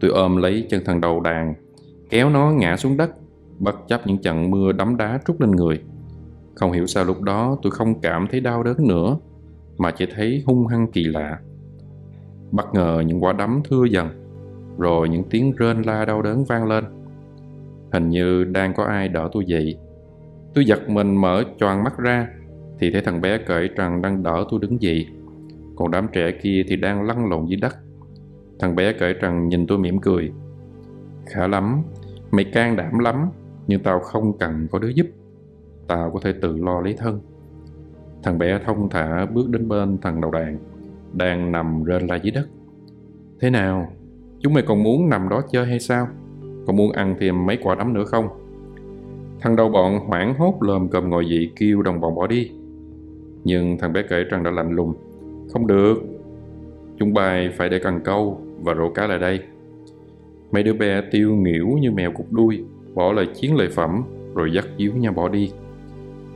Tôi 0.00 0.10
ôm 0.10 0.36
lấy 0.36 0.66
chân 0.70 0.82
thằng 0.84 1.00
đầu 1.00 1.20
đàn, 1.20 1.54
kéo 2.10 2.30
nó 2.30 2.50
ngã 2.50 2.76
xuống 2.76 2.96
đất, 2.96 3.10
bất 3.58 3.88
chấp 3.88 4.06
những 4.06 4.18
trận 4.18 4.50
mưa 4.50 4.72
đấm 4.72 4.96
đá 4.96 5.20
trút 5.26 5.40
lên 5.40 5.50
người. 5.50 5.82
Không 6.54 6.72
hiểu 6.72 6.86
sao 6.86 7.04
lúc 7.04 7.22
đó 7.22 7.58
tôi 7.62 7.70
không 7.70 8.00
cảm 8.00 8.26
thấy 8.30 8.40
đau 8.40 8.62
đớn 8.62 8.76
nữa, 8.88 9.16
mà 9.78 9.90
chỉ 9.90 10.06
thấy 10.14 10.42
hung 10.46 10.66
hăng 10.66 10.92
kỳ 10.92 11.04
lạ. 11.04 11.38
Bất 12.50 12.74
ngờ 12.74 13.02
những 13.06 13.24
quả 13.24 13.32
đấm 13.32 13.60
thưa 13.70 13.84
dần, 13.84 14.08
rồi 14.78 15.08
những 15.08 15.24
tiếng 15.30 15.52
rên 15.56 15.82
la 15.82 16.04
đau 16.04 16.22
đớn 16.22 16.44
vang 16.44 16.66
lên. 16.66 16.84
Hình 17.92 18.08
như 18.08 18.44
đang 18.44 18.74
có 18.74 18.84
ai 18.84 19.08
đỡ 19.08 19.28
tôi 19.32 19.44
dậy. 19.46 19.78
Tôi 20.54 20.64
giật 20.64 20.88
mình 20.88 21.16
mở 21.16 21.44
choàng 21.58 21.84
mắt 21.84 21.98
ra, 21.98 22.28
thì 22.78 22.90
thấy 22.90 23.02
thằng 23.02 23.20
bé 23.20 23.38
cởi 23.38 23.68
trần 23.76 24.02
đang 24.02 24.22
đỡ 24.22 24.44
tôi 24.50 24.60
đứng 24.60 24.82
dậy. 24.82 25.06
Còn 25.76 25.90
đám 25.90 26.06
trẻ 26.12 26.30
kia 26.42 26.64
thì 26.68 26.76
đang 26.76 27.02
lăn 27.02 27.26
lộn 27.26 27.46
dưới 27.46 27.60
đất. 27.60 27.76
Thằng 28.58 28.76
bé 28.76 28.92
cởi 28.92 29.14
trần 29.20 29.48
nhìn 29.48 29.66
tôi 29.66 29.78
mỉm 29.78 30.00
cười. 30.00 30.32
Khá 31.26 31.46
lắm, 31.46 31.82
mày 32.30 32.44
can 32.44 32.76
đảm 32.76 32.98
lắm, 32.98 33.28
nhưng 33.66 33.82
tao 33.82 34.00
không 34.00 34.38
cần 34.38 34.68
có 34.70 34.78
đứa 34.78 34.88
giúp. 34.88 35.06
Tao 35.86 36.10
có 36.10 36.20
thể 36.22 36.32
tự 36.32 36.56
lo 36.56 36.80
lấy 36.80 36.94
thân. 36.98 37.20
Thằng 38.22 38.38
bé 38.38 38.58
thông 38.64 38.88
thả 38.90 39.26
bước 39.26 39.48
đến 39.48 39.68
bên 39.68 39.98
thằng 40.02 40.20
đầu 40.20 40.30
đàn, 40.30 40.58
đang 41.12 41.52
nằm 41.52 41.84
rên 41.84 42.06
la 42.06 42.16
dưới 42.16 42.30
đất. 42.30 42.48
Thế 43.40 43.50
nào, 43.50 43.92
Chúng 44.40 44.54
mày 44.54 44.62
còn 44.62 44.82
muốn 44.82 45.08
nằm 45.08 45.28
đó 45.28 45.42
chơi 45.50 45.66
hay 45.66 45.80
sao? 45.80 46.08
Còn 46.66 46.76
muốn 46.76 46.92
ăn 46.92 47.16
thêm 47.20 47.46
mấy 47.46 47.58
quả 47.62 47.74
đấm 47.74 47.92
nữa 47.92 48.04
không? 48.04 48.28
Thằng 49.40 49.56
đầu 49.56 49.68
bọn 49.68 49.98
hoảng 49.98 50.34
hốt 50.34 50.54
lồm 50.60 50.88
cồm 50.88 51.10
ngồi 51.10 51.28
dậy 51.28 51.50
kêu 51.56 51.82
đồng 51.82 52.00
bọn 52.00 52.14
bỏ 52.14 52.26
đi. 52.26 52.50
Nhưng 53.44 53.78
thằng 53.78 53.92
bé 53.92 54.02
kể 54.02 54.24
rằng 54.24 54.42
đã 54.42 54.50
lạnh 54.50 54.70
lùng. 54.70 54.94
Không 55.52 55.66
được. 55.66 55.94
Chúng 56.98 57.14
bay 57.14 57.50
phải 57.56 57.68
để 57.68 57.78
cần 57.78 58.00
câu 58.04 58.40
và 58.62 58.74
rổ 58.74 58.88
cá 58.90 59.06
lại 59.06 59.18
đây. 59.18 59.40
Mấy 60.52 60.62
đứa 60.62 60.72
bé 60.72 61.02
tiêu 61.10 61.36
nghỉu 61.36 61.68
như 61.68 61.90
mèo 61.90 62.12
cục 62.12 62.32
đuôi, 62.32 62.64
bỏ 62.94 63.12
lời 63.12 63.26
chiến 63.34 63.56
lợi 63.56 63.68
phẩm 63.68 64.02
rồi 64.34 64.52
dắt 64.52 64.64
díu 64.78 64.92
nhau 64.92 65.12
bỏ 65.12 65.28
đi. 65.28 65.52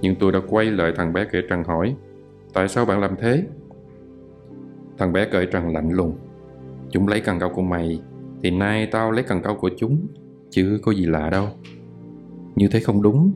Nhưng 0.00 0.14
tôi 0.14 0.32
đã 0.32 0.40
quay 0.48 0.66
lại 0.66 0.92
thằng 0.96 1.12
bé 1.12 1.24
kể 1.32 1.40
rằng 1.40 1.64
hỏi 1.64 1.94
Tại 2.52 2.68
sao 2.68 2.84
bạn 2.84 3.00
làm 3.00 3.16
thế? 3.16 3.44
Thằng 4.98 5.12
bé 5.12 5.28
kể 5.32 5.46
rằng 5.46 5.74
lạnh 5.74 5.90
lùng 5.90 6.16
Chúng 6.92 7.08
lấy 7.08 7.20
cần 7.20 7.38
câu 7.38 7.50
của 7.54 7.62
mày 7.62 8.00
Thì 8.42 8.50
nay 8.50 8.88
tao 8.92 9.10
lấy 9.10 9.24
cần 9.24 9.42
câu 9.42 9.54
của 9.54 9.70
chúng 9.76 10.06
Chứ 10.50 10.78
có 10.82 10.92
gì 10.92 11.06
lạ 11.06 11.30
đâu 11.30 11.48
Như 12.56 12.68
thế 12.68 12.80
không 12.80 13.02
đúng 13.02 13.32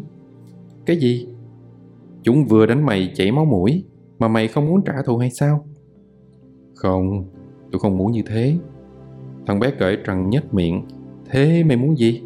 Cái 0.86 0.96
gì? 0.96 1.28
Chúng 2.22 2.44
vừa 2.44 2.66
đánh 2.66 2.86
mày 2.86 3.12
chảy 3.14 3.32
máu 3.32 3.44
mũi 3.44 3.84
Mà 4.18 4.28
mày 4.28 4.48
không 4.48 4.66
muốn 4.66 4.82
trả 4.84 5.02
thù 5.06 5.16
hay 5.16 5.30
sao? 5.30 5.64
Không, 6.74 7.24
tôi 7.72 7.80
không 7.80 7.98
muốn 7.98 8.12
như 8.12 8.22
thế 8.26 8.58
Thằng 9.46 9.60
bé 9.60 9.70
cởi 9.70 9.98
trần 10.04 10.30
nhếch 10.30 10.54
miệng 10.54 10.84
Thế 11.30 11.64
mày 11.64 11.76
muốn 11.76 11.98
gì? 11.98 12.22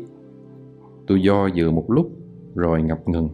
Tôi 1.06 1.22
do 1.22 1.46
dự 1.46 1.70
một 1.70 1.90
lúc 1.90 2.10
Rồi 2.54 2.82
ngập 2.82 3.08
ngừng 3.08 3.28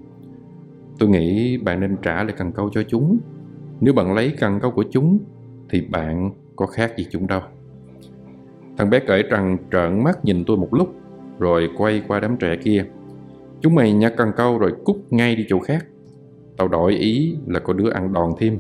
Tôi 0.99 1.09
nghĩ 1.09 1.59
bạn 1.59 1.81
nên 1.81 1.97
trả 2.03 2.23
lại 2.23 2.35
cần 2.39 2.53
câu 2.53 2.71
cho 2.73 2.83
chúng 2.89 3.19
Nếu 3.81 3.95
bạn 3.95 4.15
lấy 4.15 4.35
cần 4.39 4.61
câu 4.61 4.71
của 4.71 4.85
chúng 4.91 5.19
Thì 5.71 5.81
bạn 5.81 6.31
có 6.57 6.67
khác 6.67 6.93
gì 6.99 7.07
chúng 7.11 7.27
đâu 7.27 7.41
Thằng 8.77 8.91
bé 8.91 9.01
cởi 9.01 9.25
trần 9.31 9.57
trợn 9.73 10.05
mắt 10.05 10.25
nhìn 10.25 10.45
tôi 10.45 10.57
một 10.57 10.75
lúc, 10.75 10.95
Rồi 11.39 11.71
quay 11.77 12.03
qua 12.09 12.21
đám 12.21 12.37
trẻ 12.37 12.57
kia. 12.57 12.85
Chúng 13.61 13.75
mày 13.75 13.93
nhặt 13.93 14.13
cần 14.17 14.29
câu 14.37 14.59
rồi 14.59 14.73
cút 14.85 14.97
ngay 15.11 15.37
đi 15.37 15.47
chỗ 15.49 15.59
khác. 15.59 15.87
Tao 16.57 16.69
đổi 16.69 16.95
ý 16.95 17.37
là 17.47 17.61
có 17.61 17.73
đứa 17.73 17.91
ăn 17.91 18.13
đòn 18.13 18.31
thêm. 18.39 18.59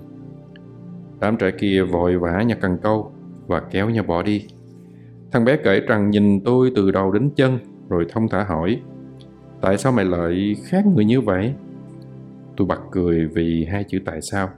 Đám 1.21 1.37
trẻ 1.37 1.51
kia 1.51 1.83
vội 1.83 2.19
vã 2.19 2.43
nhặt 2.43 2.59
cần 2.61 2.79
câu 2.83 3.13
Và 3.47 3.61
kéo 3.61 3.91
nhau 3.91 4.05
bỏ 4.09 4.23
đi. 4.23 4.47
Thằng 5.33 5.45
bé 5.45 5.57
cởi 5.57 5.83
trần 5.89 6.11
nhìn 6.11 6.41
tôi 6.41 6.73
từ 6.75 6.91
đầu 6.91 7.13
đến 7.13 7.31
chân, 7.37 7.59
Rồi 7.89 8.07
thông 8.09 8.29
thả 8.29 8.45
hỏi, 8.45 8.81
Tại 9.61 9.79
sao 9.79 9.93
mày 9.93 10.05
lại 10.05 10.57
khác 10.65 10.87
người 10.87 11.05
như 11.05 11.21
vậy? 11.21 11.55
Tôi 12.57 12.67
bật 12.67 12.81
cười 12.91 13.27
vì 13.27 13.67
hai 13.71 13.85
chữ 13.85 13.99
tại 14.05 14.23
sao. 14.23 14.49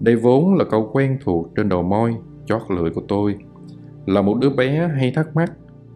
Đây 0.00 0.16
vốn 0.16 0.54
là 0.54 0.64
câu 0.64 0.90
quen 0.92 1.18
thuộc 1.24 1.48
trên 1.56 1.68
đầu 1.68 1.82
môi 1.82 2.16
Chót 2.46 2.62
lưỡi 2.68 2.90
của 2.90 3.02
tôi 3.08 3.36
là 4.06 4.22
một 4.22 4.38
đứa 4.40 4.50
bé 4.50 4.88
hay 4.88 5.10
thắc 5.10 5.36
mắc 5.36 5.52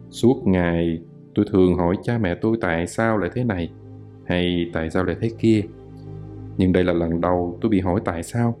suốt 0.09 0.41
ngày 0.45 1.01
Tôi 1.39 1.45
thường 1.51 1.75
hỏi 1.75 1.97
cha 2.03 2.17
mẹ 2.17 2.35
tôi 2.35 2.57
tại 2.61 2.87
sao 2.87 3.17
lại 3.17 3.29
thế 3.33 3.43
này 3.43 3.71
hay 4.25 4.69
tại 4.73 4.89
sao 4.89 5.03
lại 5.03 5.15
thế 5.21 5.31
kia. 5.39 5.61
Nhưng 6.57 6.73
đây 6.73 6.83
là 6.83 6.93
lần 6.93 7.21
đầu 7.21 7.57
tôi 7.61 7.69
bị 7.69 7.79
hỏi 7.79 8.01
tại 8.05 8.23
sao 8.23 8.55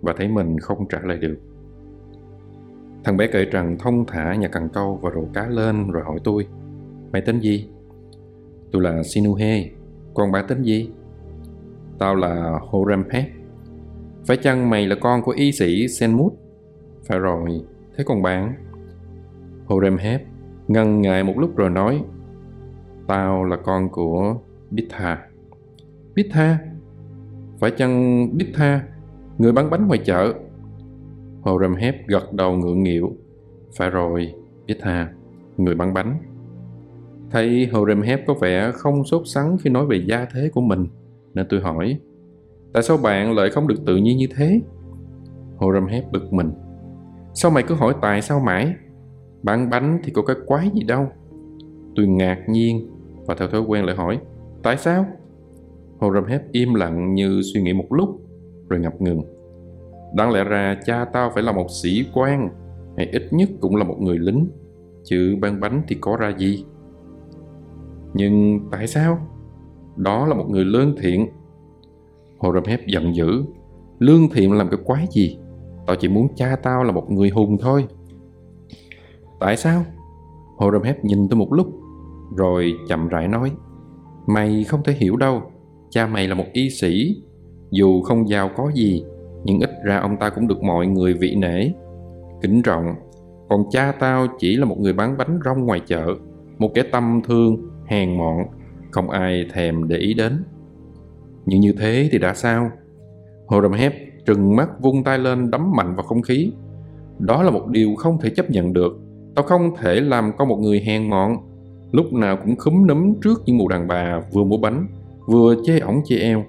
và 0.00 0.14
thấy 0.16 0.28
mình 0.28 0.58
không 0.58 0.88
trả 0.88 0.98
lời 1.02 1.18
được. 1.18 1.36
Thằng 3.04 3.16
bé 3.16 3.26
kể 3.26 3.44
rằng 3.44 3.76
thông 3.78 4.06
thả 4.06 4.34
nhà 4.34 4.48
cần 4.48 4.68
câu 4.68 4.98
và 5.02 5.10
rổ 5.14 5.24
cá 5.34 5.48
lên 5.48 5.90
rồi 5.90 6.02
hỏi 6.02 6.18
tôi 6.24 6.46
Mày 7.12 7.22
tên 7.22 7.40
gì? 7.40 7.68
Tôi 8.72 8.82
là 8.82 9.02
Sinuhe 9.02 9.70
Còn 10.14 10.32
bạn 10.32 10.44
tên 10.48 10.62
gì? 10.62 10.90
Tao 11.98 12.14
là 12.14 12.58
Horampet 12.62 13.24
Phải 14.26 14.36
chăng 14.36 14.70
mày 14.70 14.86
là 14.86 14.96
con 15.00 15.22
của 15.22 15.32
y 15.32 15.52
sĩ 15.52 15.88
Senmut? 15.88 16.32
Phải 17.06 17.18
rồi, 17.18 17.64
thế 17.96 18.04
còn 18.06 18.22
bạn? 18.22 18.54
Horemheb 19.66 20.20
ngần 20.68 21.00
ngại 21.00 21.24
một 21.24 21.38
lúc 21.38 21.56
rồi 21.56 21.70
nói 21.70 22.04
Tao 23.06 23.44
là 23.44 23.56
con 23.56 23.88
của 23.88 24.36
Bitha 24.70 25.28
Bitha? 26.14 26.58
Phải 27.58 27.70
chăng 27.70 28.26
Bitha, 28.36 28.82
người 29.38 29.52
bán 29.52 29.70
bánh 29.70 29.86
ngoài 29.86 30.00
chợ? 30.04 30.34
Horemheb 31.42 31.94
gật 32.06 32.32
đầu 32.32 32.52
ngượng 32.52 32.82
nghịu 32.82 33.12
Phải 33.76 33.90
rồi, 33.90 34.34
Bitha, 34.66 35.12
người 35.56 35.74
bán 35.74 35.94
bánh 35.94 36.18
Thấy 37.30 37.66
Horemheb 37.72 38.20
có 38.26 38.34
vẻ 38.34 38.70
không 38.74 39.04
sốt 39.04 39.22
sắng 39.26 39.56
khi 39.58 39.70
nói 39.70 39.86
về 39.86 40.04
gia 40.06 40.24
thế 40.24 40.50
của 40.54 40.60
mình 40.60 40.86
Nên 41.34 41.46
tôi 41.50 41.60
hỏi 41.60 41.98
Tại 42.72 42.82
sao 42.82 42.96
bạn 42.96 43.36
lại 43.36 43.50
không 43.50 43.68
được 43.68 43.84
tự 43.86 43.96
nhiên 43.96 44.16
như 44.16 44.26
thế? 44.36 44.60
Horemheb 45.56 46.04
bực 46.12 46.32
mình 46.32 46.52
Sao 47.34 47.50
mày 47.50 47.62
cứ 47.62 47.74
hỏi 47.74 47.94
tại 48.02 48.22
sao 48.22 48.40
mãi? 48.40 48.74
Bán 49.44 49.70
bánh 49.70 50.00
thì 50.04 50.12
có 50.12 50.22
cái 50.22 50.36
quái 50.46 50.70
gì 50.74 50.82
đâu. 50.82 51.06
Tôi 51.96 52.06
ngạc 52.06 52.38
nhiên 52.48 52.90
và 53.26 53.34
theo 53.34 53.48
thói 53.48 53.60
quen 53.60 53.84
lại 53.84 53.96
hỏi, 53.96 54.20
Tại 54.62 54.76
sao? 54.76 55.06
Horemheb 55.98 56.40
im 56.52 56.74
lặng 56.74 57.14
như 57.14 57.40
suy 57.54 57.62
nghĩ 57.62 57.72
một 57.72 57.92
lúc, 57.92 58.20
Rồi 58.68 58.80
ngập 58.80 59.00
ngừng. 59.00 59.22
Đáng 60.14 60.30
lẽ 60.30 60.44
ra 60.44 60.80
cha 60.84 61.04
tao 61.04 61.30
phải 61.34 61.42
là 61.42 61.52
một 61.52 61.66
sĩ 61.82 62.04
quan, 62.14 62.48
Hay 62.96 63.08
ít 63.12 63.22
nhất 63.30 63.48
cũng 63.60 63.76
là 63.76 63.84
một 63.84 63.96
người 64.00 64.18
lính, 64.18 64.48
Chứ 65.04 65.36
bán 65.40 65.60
bánh 65.60 65.82
thì 65.88 65.96
có 66.00 66.16
ra 66.16 66.32
gì? 66.38 66.64
Nhưng 68.14 68.60
tại 68.70 68.86
sao? 68.86 69.18
Đó 69.96 70.26
là 70.26 70.34
một 70.34 70.46
người 70.48 70.64
lương 70.64 70.96
thiện. 70.96 71.28
Horemheb 72.38 72.80
giận 72.86 73.16
dữ, 73.16 73.44
Lương 73.98 74.28
thiện 74.30 74.52
làm 74.52 74.68
cái 74.68 74.80
quái 74.84 75.06
gì? 75.10 75.38
Tao 75.86 75.96
chỉ 75.96 76.08
muốn 76.08 76.28
cha 76.36 76.56
tao 76.62 76.84
là 76.84 76.92
một 76.92 77.10
người 77.10 77.28
hùng 77.28 77.58
thôi. 77.60 77.86
Tại 79.44 79.56
sao? 79.56 79.84
Horemheb 80.56 80.96
nhìn 81.02 81.28
tôi 81.28 81.38
một 81.38 81.52
lúc 81.52 81.66
Rồi 82.36 82.72
chậm 82.88 83.08
rãi 83.08 83.28
nói 83.28 83.52
Mày 84.26 84.64
không 84.64 84.82
thể 84.84 84.92
hiểu 84.92 85.16
đâu 85.16 85.42
Cha 85.90 86.06
mày 86.06 86.28
là 86.28 86.34
một 86.34 86.44
y 86.52 86.70
sĩ 86.70 87.22
Dù 87.70 88.02
không 88.02 88.28
giàu 88.28 88.50
có 88.56 88.70
gì 88.74 89.04
Nhưng 89.44 89.60
ít 89.60 89.70
ra 89.84 89.98
ông 89.98 90.16
ta 90.16 90.30
cũng 90.30 90.48
được 90.48 90.62
mọi 90.62 90.86
người 90.86 91.14
vị 91.14 91.34
nể 91.34 91.70
Kính 92.42 92.62
trọng 92.62 92.94
Còn 93.48 93.64
cha 93.70 93.92
tao 94.00 94.26
chỉ 94.38 94.56
là 94.56 94.64
một 94.64 94.78
người 94.78 94.92
bán 94.92 95.16
bánh 95.18 95.38
rong 95.44 95.66
ngoài 95.66 95.80
chợ 95.86 96.06
Một 96.58 96.70
kẻ 96.74 96.82
tâm 96.82 97.20
thương, 97.28 97.56
hèn 97.86 98.18
mọn 98.18 98.38
Không 98.90 99.10
ai 99.10 99.46
thèm 99.52 99.88
để 99.88 99.96
ý 99.96 100.14
đến 100.14 100.44
Nhưng 101.46 101.60
như 101.60 101.72
thế 101.78 102.08
thì 102.12 102.18
đã 102.18 102.34
sao? 102.34 102.70
Horemheb 103.46 103.92
trừng 104.26 104.56
mắt 104.56 104.80
vung 104.80 105.04
tay 105.04 105.18
lên 105.18 105.50
đấm 105.50 105.72
mạnh 105.76 105.94
vào 105.94 106.04
không 106.04 106.22
khí. 106.22 106.52
Đó 107.18 107.42
là 107.42 107.50
một 107.50 107.66
điều 107.66 107.94
không 107.94 108.18
thể 108.20 108.30
chấp 108.30 108.50
nhận 108.50 108.72
được. 108.72 109.00
Tao 109.34 109.44
không 109.44 109.76
thể 109.76 110.00
làm 110.00 110.32
con 110.38 110.48
một 110.48 110.56
người 110.56 110.80
hèn 110.80 111.10
mọn, 111.10 111.36
lúc 111.92 112.12
nào 112.12 112.36
cũng 112.36 112.56
khúm 112.56 112.86
núm 112.86 113.14
trước 113.22 113.42
những 113.46 113.58
mụ 113.58 113.68
đàn 113.68 113.88
bà 113.88 114.20
vừa 114.32 114.44
mua 114.44 114.56
bánh, 114.56 114.86
vừa 115.26 115.54
chê 115.64 115.78
ổng 115.78 116.00
chê 116.04 116.16
eo. 116.16 116.44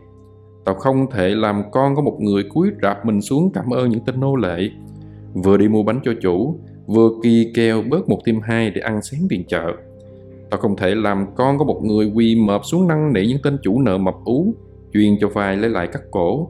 Tao 0.65 0.75
không 0.75 1.11
thể 1.11 1.29
làm 1.29 1.63
con 1.71 1.95
có 1.95 2.01
một 2.01 2.17
người 2.19 2.43
cúi 2.53 2.69
rạp 2.81 3.05
mình 3.05 3.21
xuống 3.21 3.51
cảm 3.53 3.73
ơn 3.73 3.89
những 3.89 4.05
tên 4.05 4.19
nô 4.19 4.35
lệ, 4.35 4.69
vừa 5.33 5.57
đi 5.57 5.67
mua 5.67 5.83
bánh 5.83 5.99
cho 6.03 6.11
chủ, 6.21 6.59
vừa 6.87 7.09
kỳ 7.23 7.51
keo 7.55 7.83
bớt 7.89 8.09
một 8.09 8.19
tim 8.25 8.39
hai 8.43 8.69
để 8.69 8.81
ăn 8.81 9.01
sáng 9.01 9.21
tiền 9.29 9.43
chợ. 9.47 9.71
Tao 10.49 10.59
không 10.59 10.75
thể 10.75 10.95
làm 10.95 11.25
con 11.35 11.57
có 11.57 11.65
một 11.65 11.81
người 11.83 12.11
quỳ 12.15 12.35
mập 12.35 12.61
xuống 12.65 12.87
năn 12.87 13.13
nỉ 13.13 13.27
những 13.27 13.41
tên 13.43 13.57
chủ 13.63 13.81
nợ 13.81 13.97
mập 13.97 14.15
ú, 14.25 14.53
chuyên 14.93 15.17
cho 15.21 15.27
vai 15.27 15.57
lấy 15.57 15.69
lại 15.69 15.87
cắt 15.87 16.01
cổ, 16.11 16.49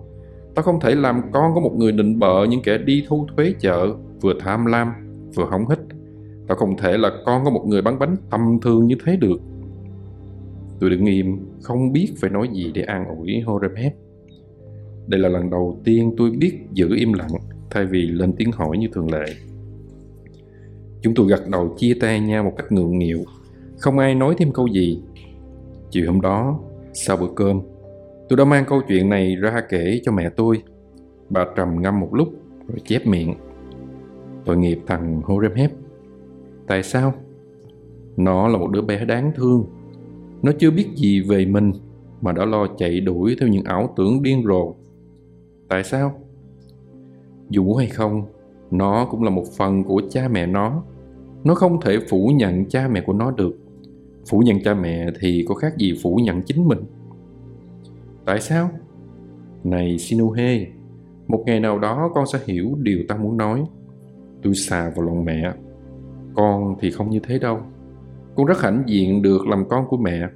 Tao 0.55 0.63
không 0.63 0.79
thể 0.79 0.95
làm 0.95 1.21
con 1.31 1.53
có 1.55 1.61
một 1.61 1.71
người 1.75 1.91
định 1.91 2.19
bợ 2.19 2.45
những 2.45 2.61
kẻ 2.61 2.77
đi 2.77 3.05
thu 3.07 3.27
thuế 3.35 3.53
chợ, 3.59 3.95
vừa 4.21 4.33
tham 4.39 4.65
lam, 4.65 4.93
vừa 5.35 5.45
hỏng 5.45 5.69
hít. 5.69 5.79
Tao 6.47 6.57
không 6.57 6.77
thể 6.77 6.97
là 6.97 7.11
con 7.25 7.43
của 7.43 7.51
một 7.51 7.63
người 7.67 7.81
bán 7.81 7.99
bánh 7.99 8.15
tầm 8.29 8.59
thường 8.61 8.87
như 8.87 8.95
thế 9.05 9.15
được. 9.15 9.37
Tôi 10.79 10.89
đứng 10.89 11.05
im, 11.05 11.39
không 11.61 11.91
biết 11.93 12.13
phải 12.21 12.29
nói 12.29 12.49
gì 12.53 12.71
để 12.73 12.81
an 12.81 13.05
ủi 13.17 13.41
Horemheb. 13.45 13.93
Đây 15.07 15.19
là 15.19 15.29
lần 15.29 15.49
đầu 15.49 15.81
tiên 15.83 16.13
tôi 16.17 16.31
biết 16.31 16.59
giữ 16.73 16.95
im 16.95 17.13
lặng 17.13 17.31
thay 17.69 17.85
vì 17.85 18.01
lên 18.01 18.33
tiếng 18.33 18.51
hỏi 18.51 18.77
như 18.77 18.87
thường 18.93 19.11
lệ. 19.11 19.25
Chúng 21.01 21.13
tôi 21.15 21.27
gật 21.27 21.49
đầu 21.49 21.75
chia 21.77 21.93
tay 22.01 22.19
nhau 22.19 22.43
một 22.43 22.53
cách 22.57 22.71
ngượng 22.71 22.99
nghịu, 22.99 23.23
không 23.77 23.99
ai 23.99 24.15
nói 24.15 24.35
thêm 24.37 24.51
câu 24.51 24.67
gì. 24.67 25.01
Chiều 25.89 26.05
hôm 26.07 26.21
đó, 26.21 26.59
sau 26.93 27.17
bữa 27.17 27.27
cơm, 27.35 27.61
Tôi 28.29 28.37
đã 28.37 28.45
mang 28.45 28.65
câu 28.67 28.81
chuyện 28.87 29.09
này 29.09 29.35
ra 29.35 29.61
kể 29.69 29.99
cho 30.03 30.11
mẹ 30.11 30.29
tôi. 30.29 30.63
Bà 31.29 31.45
trầm 31.55 31.81
ngâm 31.81 31.99
một 31.99 32.13
lúc 32.13 32.27
rồi 32.67 32.79
chép 32.85 33.05
miệng. 33.05 33.33
Tội 34.45 34.57
nghiệp 34.57 34.79
thằng 34.87 35.21
Horemheb. 35.21 35.71
Tại 36.67 36.83
sao? 36.83 37.13
Nó 38.17 38.47
là 38.47 38.57
một 38.57 38.71
đứa 38.71 38.81
bé 38.81 39.05
đáng 39.05 39.31
thương. 39.35 39.65
Nó 40.41 40.51
chưa 40.59 40.71
biết 40.71 40.87
gì 40.95 41.21
về 41.21 41.45
mình 41.45 41.71
mà 42.21 42.31
đã 42.31 42.45
lo 42.45 42.67
chạy 42.77 42.99
đuổi 42.99 43.35
theo 43.39 43.49
những 43.49 43.63
ảo 43.63 43.93
tưởng 43.97 44.23
điên 44.23 44.43
rồ. 44.45 44.73
Tại 45.69 45.83
sao? 45.83 46.19
Dù 47.49 47.73
hay 47.73 47.87
không, 47.87 48.25
nó 48.71 49.07
cũng 49.11 49.23
là 49.23 49.29
một 49.29 49.45
phần 49.57 49.83
của 49.83 50.01
cha 50.09 50.27
mẹ 50.27 50.45
nó. 50.45 50.83
Nó 51.43 51.55
không 51.55 51.81
thể 51.81 51.99
phủ 52.09 52.31
nhận 52.35 52.65
cha 52.65 52.87
mẹ 52.87 53.03
của 53.05 53.13
nó 53.13 53.31
được. 53.31 53.57
Phủ 54.29 54.39
nhận 54.39 54.63
cha 54.63 54.73
mẹ 54.73 55.07
thì 55.19 55.45
có 55.47 55.55
khác 55.55 55.77
gì 55.77 55.93
phủ 56.03 56.15
nhận 56.15 56.41
chính 56.41 56.67
mình. 56.67 56.79
Tại 58.25 58.41
sao? 58.41 58.69
Này 59.63 59.97
Sinuhe, 59.97 60.67
một 61.27 61.43
ngày 61.45 61.59
nào 61.59 61.79
đó 61.79 62.11
con 62.15 62.27
sẽ 62.27 62.39
hiểu 62.45 62.75
điều 62.77 62.99
ta 63.07 63.17
muốn 63.17 63.37
nói. 63.37 63.63
Tôi 64.43 64.53
xà 64.53 64.91
vào 64.95 65.05
lòng 65.05 65.25
mẹ. 65.25 65.53
Con 66.35 66.75
thì 66.79 66.91
không 66.91 67.09
như 67.09 67.19
thế 67.19 67.39
đâu. 67.39 67.59
Con 68.35 68.45
rất 68.45 68.61
hãnh 68.61 68.83
diện 68.87 69.21
được 69.21 69.47
làm 69.47 69.69
con 69.69 69.87
của 69.87 69.97
mẹ. 69.97 70.29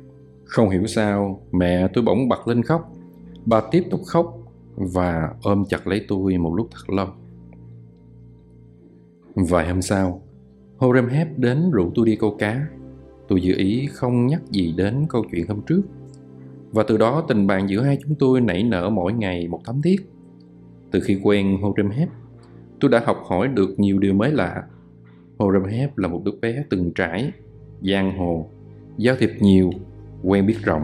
Không 0.46 0.70
hiểu 0.70 0.88
sao, 0.88 1.42
mẹ 1.52 1.88
tôi 1.94 2.04
bỗng 2.04 2.30
bật 2.30 2.48
lên 2.48 2.64
khóc. 2.64 2.92
Bà 3.46 3.62
tiếp 3.72 3.84
tục 3.92 4.02
khóc 4.06 4.38
và 4.76 5.30
ôm 5.44 5.64
chặt 5.70 5.88
lấy 5.88 6.06
tôi 6.08 6.38
một 6.38 6.54
lúc 6.56 6.68
thật 6.72 6.94
lâu. 6.94 7.08
Vài 9.36 9.68
hôm 9.68 9.82
sau, 9.82 10.22
Horemheb 10.78 11.28
đến 11.38 11.72
rủ 11.72 11.92
tôi 11.96 12.06
đi 12.06 12.16
câu 12.16 12.36
cá. 12.40 12.68
Tôi 13.28 13.42
dự 13.42 13.54
ý 13.58 13.88
không 13.94 14.28
nhắc 14.28 14.42
gì 14.52 14.74
đến 14.78 15.06
câu 15.10 15.26
chuyện 15.32 15.48
hôm 15.48 15.62
trước 15.62 15.82
và 16.72 16.84
từ 16.84 16.98
đó 16.98 17.26
tình 17.28 17.48
bạn 17.48 17.70
giữa 17.70 17.82
hai 17.82 17.98
chúng 18.04 18.16
tôi 18.16 18.42
nảy 18.42 18.64
nở 18.64 18.90
mỗi 18.90 19.14
ngày 19.14 19.48
một 19.48 19.62
thấm 19.66 19.82
thiết. 19.82 20.10
Từ 20.92 21.00
khi 21.00 21.20
quen 21.24 21.58
Horemheb, 21.62 22.10
tôi 22.80 22.92
đã 22.92 23.02
học 23.06 23.18
hỏi 23.26 23.48
được 23.48 23.80
nhiều 23.80 24.00
điều 24.00 24.14
mới 24.14 24.32
lạ. 24.32 24.64
Horemheb 25.40 25.90
là 25.96 26.08
một 26.08 26.22
đứa 26.26 26.32
bé 26.42 26.64
từng 26.70 26.92
trải, 26.96 27.32
giang 27.82 28.18
hồ, 28.18 28.46
giao 28.98 29.16
thiệp 29.16 29.32
nhiều, 29.40 29.72
quen 30.24 30.46
biết 30.46 30.58
rộng. 30.64 30.84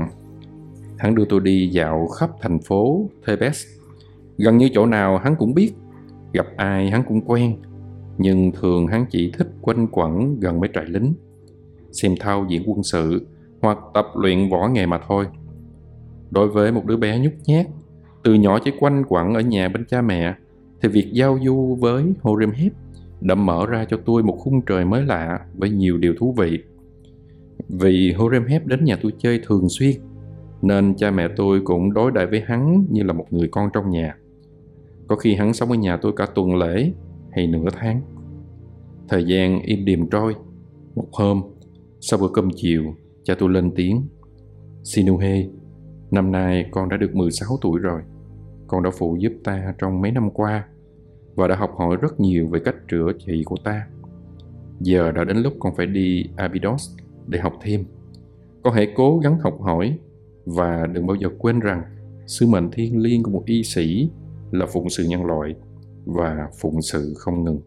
Hắn 0.97 1.15
đưa 1.15 1.25
tôi 1.25 1.39
đi 1.39 1.67
dạo 1.67 2.07
khắp 2.07 2.29
thành 2.41 2.59
phố 2.59 3.09
Thebes. 3.25 3.65
Gần 4.37 4.57
như 4.57 4.69
chỗ 4.73 4.85
nào 4.85 5.17
hắn 5.17 5.35
cũng 5.35 5.53
biết, 5.53 5.73
gặp 6.33 6.45
ai 6.57 6.89
hắn 6.89 7.03
cũng 7.07 7.21
quen, 7.21 7.55
nhưng 8.17 8.51
thường 8.51 8.87
hắn 8.87 9.05
chỉ 9.09 9.31
thích 9.37 9.47
quanh 9.61 9.87
quẩn 9.91 10.39
gần 10.39 10.59
mấy 10.59 10.69
trại 10.73 10.85
lính, 10.85 11.13
xem 11.91 12.15
thao 12.19 12.45
diễn 12.49 12.63
quân 12.65 12.83
sự 12.83 13.27
hoặc 13.61 13.77
tập 13.93 14.05
luyện 14.15 14.49
võ 14.49 14.67
nghề 14.67 14.85
mà 14.85 14.99
thôi. 15.07 15.25
Đối 16.31 16.47
với 16.47 16.71
một 16.71 16.85
đứa 16.85 16.97
bé 16.97 17.19
nhút 17.19 17.33
nhát, 17.45 17.65
từ 18.23 18.33
nhỏ 18.33 18.59
chỉ 18.63 18.71
quanh 18.79 19.03
quẩn 19.07 19.33
ở 19.33 19.41
nhà 19.41 19.69
bên 19.69 19.85
cha 19.85 20.01
mẹ, 20.01 20.35
thì 20.81 20.89
việc 20.89 21.09
giao 21.13 21.39
du 21.45 21.77
với 21.81 22.13
Horemheb 22.21 22.71
đã 23.21 23.35
mở 23.35 23.65
ra 23.65 23.85
cho 23.89 23.97
tôi 24.05 24.23
một 24.23 24.37
khung 24.39 24.61
trời 24.61 24.85
mới 24.85 25.05
lạ 25.05 25.45
với 25.53 25.69
nhiều 25.69 25.97
điều 25.97 26.13
thú 26.19 26.35
vị. 26.37 26.59
Vì 27.69 28.11
Horemheb 28.11 28.65
đến 28.65 28.83
nhà 28.85 28.95
tôi 29.01 29.13
chơi 29.17 29.41
thường 29.43 29.69
xuyên, 29.69 29.91
nên 30.61 30.95
cha 30.95 31.11
mẹ 31.11 31.27
tôi 31.35 31.61
cũng 31.63 31.93
đối 31.93 32.11
đãi 32.11 32.25
với 32.25 32.41
hắn 32.45 32.85
như 32.89 33.03
là 33.03 33.13
một 33.13 33.25
người 33.29 33.47
con 33.47 33.69
trong 33.73 33.89
nhà. 33.89 34.17
Có 35.07 35.15
khi 35.15 35.35
hắn 35.35 35.53
sống 35.53 35.69
ở 35.69 35.75
nhà 35.75 35.97
tôi 35.97 36.13
cả 36.15 36.25
tuần 36.35 36.55
lễ 36.55 36.91
hay 37.31 37.47
nửa 37.47 37.69
tháng. 37.73 38.01
Thời 39.09 39.23
gian 39.23 39.61
im 39.61 39.85
điềm 39.85 40.09
trôi. 40.09 40.35
Một 40.95 41.07
hôm, 41.11 41.41
sau 41.99 42.19
bữa 42.19 42.29
cơm 42.33 42.49
chiều, 42.55 42.95
cha 43.23 43.35
tôi 43.39 43.49
lên 43.49 43.71
tiếng. 43.75 44.07
Sinuhe, 44.83 45.45
Năm 46.11 46.31
nay 46.31 46.65
con 46.71 46.89
đã 46.89 46.97
được 46.97 47.15
16 47.15 47.57
tuổi 47.61 47.79
rồi. 47.79 48.01
Con 48.67 48.83
đã 48.83 48.89
phụ 48.97 49.15
giúp 49.19 49.33
ta 49.43 49.73
trong 49.77 50.01
mấy 50.01 50.11
năm 50.11 50.29
qua 50.29 50.67
và 51.35 51.47
đã 51.47 51.55
học 51.55 51.71
hỏi 51.77 51.97
rất 52.01 52.19
nhiều 52.19 52.47
về 52.47 52.59
cách 52.59 52.75
chữa 52.91 53.11
trị 53.25 53.43
của 53.45 53.55
ta. 53.63 53.87
Giờ 54.79 55.11
đã 55.11 55.23
đến 55.23 55.37
lúc 55.37 55.53
con 55.59 55.75
phải 55.75 55.85
đi 55.85 56.25
Abydos 56.35 56.95
để 57.27 57.39
học 57.39 57.53
thêm. 57.61 57.83
Con 58.63 58.73
hãy 58.73 58.93
cố 58.95 59.19
gắng 59.23 59.39
học 59.39 59.61
hỏi 59.61 59.97
và 60.45 60.85
đừng 60.85 61.07
bao 61.07 61.15
giờ 61.15 61.29
quên 61.37 61.59
rằng 61.59 61.81
sứ 62.27 62.47
mệnh 62.47 62.71
thiêng 62.71 62.97
liêng 62.97 63.23
của 63.23 63.31
một 63.31 63.43
y 63.45 63.63
sĩ 63.63 64.09
là 64.51 64.65
phụng 64.65 64.89
sự 64.89 65.03
nhân 65.03 65.25
loại 65.25 65.55
và 66.05 66.49
phụng 66.59 66.81
sự 66.81 67.13
không 67.17 67.43
ngừng. 67.43 67.59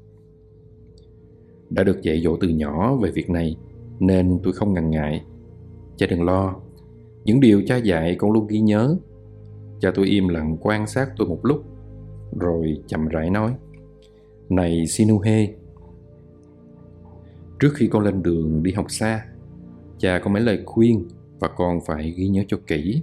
Đã 1.71 1.83
được 1.83 2.03
dạy 2.03 2.21
dỗ 2.21 2.37
từ 2.37 2.49
nhỏ 2.49 2.97
về 2.97 3.11
việc 3.11 3.31
này, 3.31 3.57
nên 4.01 4.39
tôi 4.43 4.53
không 4.53 4.75
ngần 4.75 4.91
ngại. 4.91 5.25
Cha 5.97 6.07
đừng 6.11 6.23
lo, 6.23 6.57
những 7.25 7.41
điều 7.41 7.63
cha 7.67 7.77
dạy 7.77 8.17
con 8.19 8.33
luôn 8.33 8.47
ghi 8.47 8.61
nhớ. 8.61 8.97
Cha 9.81 9.91
tôi 9.95 10.07
im 10.07 10.29
lặng 10.29 10.57
quan 10.61 10.87
sát 10.87 11.11
tôi 11.17 11.29
một 11.29 11.39
lúc 11.43 11.65
rồi 12.39 12.83
chậm 12.87 13.09
rãi 13.09 13.31
nói, 13.31 13.55
này 14.49 14.87
sinuhe, 14.87 15.49
trước 17.61 17.71
khi 17.75 17.87
con 17.87 18.05
lên 18.05 18.23
đường 18.23 18.63
đi 18.63 18.73
học 18.73 18.91
xa, 18.91 19.25
cha 19.99 20.19
có 20.19 20.31
mấy 20.31 20.43
lời 20.43 20.63
khuyên 20.67 21.09
và 21.39 21.49
con 21.49 21.81
phải 21.87 22.11
ghi 22.17 22.29
nhớ 22.29 22.43
cho 22.49 22.57
kỹ. 22.67 23.03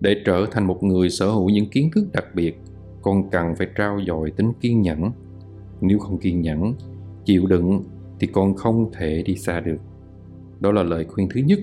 Để 0.00 0.22
trở 0.24 0.46
thành 0.50 0.66
một 0.66 0.82
người 0.82 1.10
sở 1.10 1.30
hữu 1.30 1.50
những 1.50 1.70
kiến 1.70 1.90
thức 1.94 2.04
đặc 2.12 2.24
biệt, 2.34 2.56
con 3.02 3.30
cần 3.30 3.54
phải 3.56 3.66
trao 3.76 4.00
dồi 4.06 4.30
tính 4.30 4.52
kiên 4.60 4.82
nhẫn. 4.82 5.10
Nếu 5.80 5.98
không 5.98 6.18
kiên 6.18 6.40
nhẫn, 6.40 6.74
chịu 7.24 7.46
đựng 7.46 7.84
thì 8.20 8.26
con 8.26 8.54
không 8.54 8.92
thể 8.92 9.22
đi 9.22 9.36
xa 9.36 9.60
được. 9.60 9.78
Đó 10.60 10.72
là 10.72 10.82
lời 10.82 11.04
khuyên 11.04 11.28
thứ 11.28 11.40
nhất. 11.40 11.58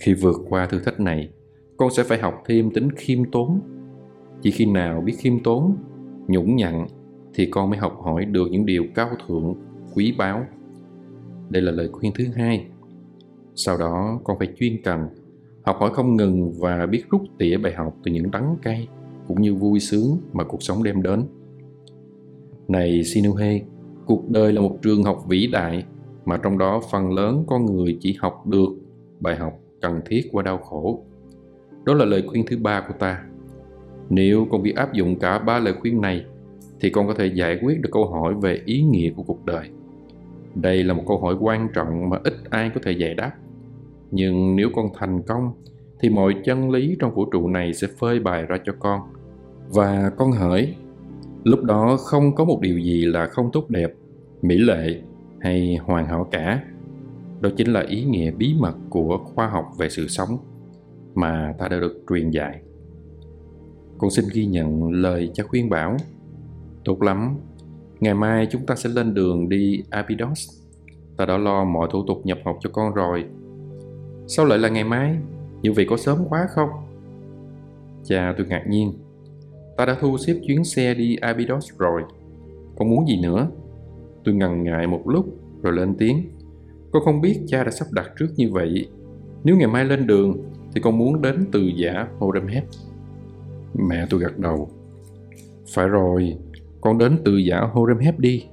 Khi 0.00 0.14
vượt 0.14 0.36
qua 0.48 0.66
thử 0.66 0.78
thách 0.78 1.00
này, 1.00 1.28
con 1.76 1.90
sẽ 1.90 2.02
phải 2.02 2.18
học 2.18 2.42
thêm 2.46 2.70
tính 2.70 2.88
khiêm 2.96 3.30
tốn 3.30 3.60
chỉ 4.42 4.50
khi 4.50 4.66
nào 4.66 5.00
biết 5.00 5.14
khiêm 5.18 5.42
tốn, 5.42 5.76
nhũng 6.28 6.56
nhặn 6.56 6.86
thì 7.34 7.46
con 7.46 7.70
mới 7.70 7.78
học 7.78 7.98
hỏi 8.04 8.24
được 8.24 8.48
những 8.50 8.66
điều 8.66 8.84
cao 8.94 9.08
thượng, 9.26 9.54
quý 9.94 10.14
báu. 10.18 10.44
Đây 11.50 11.62
là 11.62 11.72
lời 11.72 11.88
khuyên 11.92 12.12
thứ 12.14 12.24
hai. 12.34 12.66
Sau 13.54 13.76
đó, 13.76 14.20
con 14.24 14.38
phải 14.38 14.48
chuyên 14.58 14.82
cần 14.84 15.08
học 15.62 15.76
hỏi 15.80 15.90
không 15.94 16.16
ngừng 16.16 16.52
và 16.58 16.86
biết 16.86 17.04
rút 17.10 17.22
tỉa 17.38 17.56
bài 17.56 17.72
học 17.74 17.96
từ 18.04 18.12
những 18.12 18.30
đắng 18.30 18.56
cay 18.62 18.88
cũng 19.28 19.40
như 19.40 19.54
vui 19.54 19.80
sướng 19.80 20.18
mà 20.32 20.44
cuộc 20.44 20.62
sống 20.62 20.82
đem 20.82 21.02
đến. 21.02 21.26
Này 22.68 23.04
sinuhe, 23.04 23.60
cuộc 24.06 24.30
đời 24.30 24.52
là 24.52 24.60
một 24.60 24.78
trường 24.82 25.02
học 25.02 25.24
vĩ 25.28 25.46
đại 25.46 25.84
mà 26.24 26.36
trong 26.36 26.58
đó 26.58 26.80
phần 26.90 27.12
lớn 27.12 27.44
con 27.46 27.66
người 27.66 27.98
chỉ 28.00 28.16
học 28.18 28.46
được 28.46 28.68
bài 29.20 29.36
học 29.36 29.52
cần 29.80 30.00
thiết 30.06 30.28
qua 30.32 30.42
đau 30.42 30.58
khổ. 30.58 31.04
Đó 31.84 31.94
là 31.94 32.04
lời 32.04 32.24
khuyên 32.26 32.44
thứ 32.46 32.56
ba 32.58 32.84
của 32.88 32.94
ta 32.98 33.24
nếu 34.10 34.46
con 34.50 34.62
biết 34.62 34.76
áp 34.76 34.92
dụng 34.92 35.18
cả 35.18 35.38
ba 35.38 35.58
lời 35.58 35.74
khuyên 35.80 36.00
này, 36.00 36.24
thì 36.80 36.90
con 36.90 37.06
có 37.06 37.14
thể 37.14 37.26
giải 37.26 37.58
quyết 37.62 37.80
được 37.80 37.88
câu 37.92 38.06
hỏi 38.06 38.34
về 38.34 38.60
ý 38.64 38.82
nghĩa 38.82 39.10
của 39.10 39.22
cuộc 39.22 39.44
đời. 39.44 39.68
Đây 40.54 40.84
là 40.84 40.94
một 40.94 41.02
câu 41.06 41.18
hỏi 41.18 41.34
quan 41.40 41.68
trọng 41.74 42.10
mà 42.10 42.18
ít 42.24 42.34
ai 42.50 42.70
có 42.74 42.80
thể 42.84 42.92
giải 42.92 43.14
đáp. 43.14 43.32
Nhưng 44.10 44.56
nếu 44.56 44.68
con 44.74 44.88
thành 44.94 45.22
công, 45.22 45.52
thì 46.00 46.08
mọi 46.08 46.34
chân 46.44 46.70
lý 46.70 46.96
trong 47.00 47.14
vũ 47.14 47.24
trụ 47.24 47.48
này 47.48 47.74
sẽ 47.74 47.86
phơi 47.98 48.20
bày 48.20 48.46
ra 48.46 48.56
cho 48.64 48.72
con. 48.78 49.00
Và 49.68 50.10
con 50.16 50.32
hỡi, 50.32 50.74
lúc 51.44 51.62
đó 51.62 51.96
không 51.96 52.34
có 52.34 52.44
một 52.44 52.60
điều 52.60 52.78
gì 52.78 53.04
là 53.06 53.26
không 53.26 53.50
tốt 53.52 53.70
đẹp, 53.70 53.94
mỹ 54.42 54.58
lệ 54.58 55.00
hay 55.40 55.78
hoàn 55.84 56.06
hảo 56.06 56.28
cả. 56.30 56.62
Đó 57.40 57.50
chính 57.56 57.72
là 57.72 57.80
ý 57.80 58.04
nghĩa 58.04 58.30
bí 58.30 58.54
mật 58.60 58.74
của 58.90 59.18
khoa 59.18 59.46
học 59.46 59.64
về 59.78 59.88
sự 59.88 60.08
sống 60.08 60.38
mà 61.14 61.54
ta 61.58 61.68
đã 61.68 61.80
được 61.80 62.04
truyền 62.10 62.30
dạy 62.30 62.60
con 63.98 64.10
xin 64.10 64.24
ghi 64.32 64.46
nhận 64.46 64.92
lời 64.92 65.30
cha 65.34 65.44
khuyên 65.48 65.70
bảo. 65.70 65.96
Tốt 66.84 67.02
lắm. 67.02 67.36
Ngày 68.00 68.14
mai 68.14 68.46
chúng 68.50 68.66
ta 68.66 68.74
sẽ 68.74 68.90
lên 68.90 69.14
đường 69.14 69.48
đi 69.48 69.82
abydos. 69.90 70.50
Ta 71.16 71.26
đã 71.26 71.38
lo 71.38 71.64
mọi 71.64 71.88
thủ 71.92 72.04
tục 72.06 72.26
nhập 72.26 72.38
học 72.44 72.56
cho 72.60 72.70
con 72.72 72.94
rồi. 72.94 73.24
Sao 74.26 74.46
lại 74.46 74.58
là 74.58 74.68
ngày 74.68 74.84
mai? 74.84 75.16
Như 75.62 75.72
vậy 75.72 75.86
có 75.90 75.96
sớm 75.96 76.18
quá 76.28 76.46
không? 76.50 76.68
Cha, 78.04 78.34
tôi 78.38 78.46
ngạc 78.46 78.64
nhiên. 78.68 78.92
Ta 79.76 79.86
đã 79.86 79.96
thu 80.00 80.18
xếp 80.18 80.40
chuyến 80.46 80.64
xe 80.64 80.94
đi 80.94 81.16
abydos 81.16 81.70
rồi. 81.78 82.02
Con 82.76 82.90
muốn 82.90 83.08
gì 83.08 83.20
nữa? 83.20 83.48
Tôi 84.24 84.34
ngần 84.34 84.62
ngại 84.62 84.86
một 84.86 85.08
lúc, 85.08 85.26
rồi 85.62 85.72
lên 85.72 85.94
tiếng. 85.98 86.22
Con 86.92 87.04
không 87.04 87.20
biết 87.20 87.40
cha 87.46 87.64
đã 87.64 87.70
sắp 87.70 87.86
đặt 87.92 88.10
trước 88.18 88.28
như 88.36 88.50
vậy. 88.52 88.88
Nếu 89.44 89.56
ngày 89.56 89.68
mai 89.68 89.84
lên 89.84 90.06
đường, 90.06 90.36
thì 90.74 90.80
con 90.80 90.98
muốn 90.98 91.22
đến 91.22 91.46
từ 91.52 91.60
giả 91.76 92.08
Horemheb 92.18 92.64
mẹ 93.74 94.06
tôi 94.10 94.20
gật 94.20 94.38
đầu. 94.38 94.70
Phải 95.74 95.88
rồi, 95.88 96.36
con 96.80 96.98
đến 96.98 97.18
từ 97.24 97.36
giả 97.36 97.60
Horemheb 97.60 98.18
đi. 98.18 98.44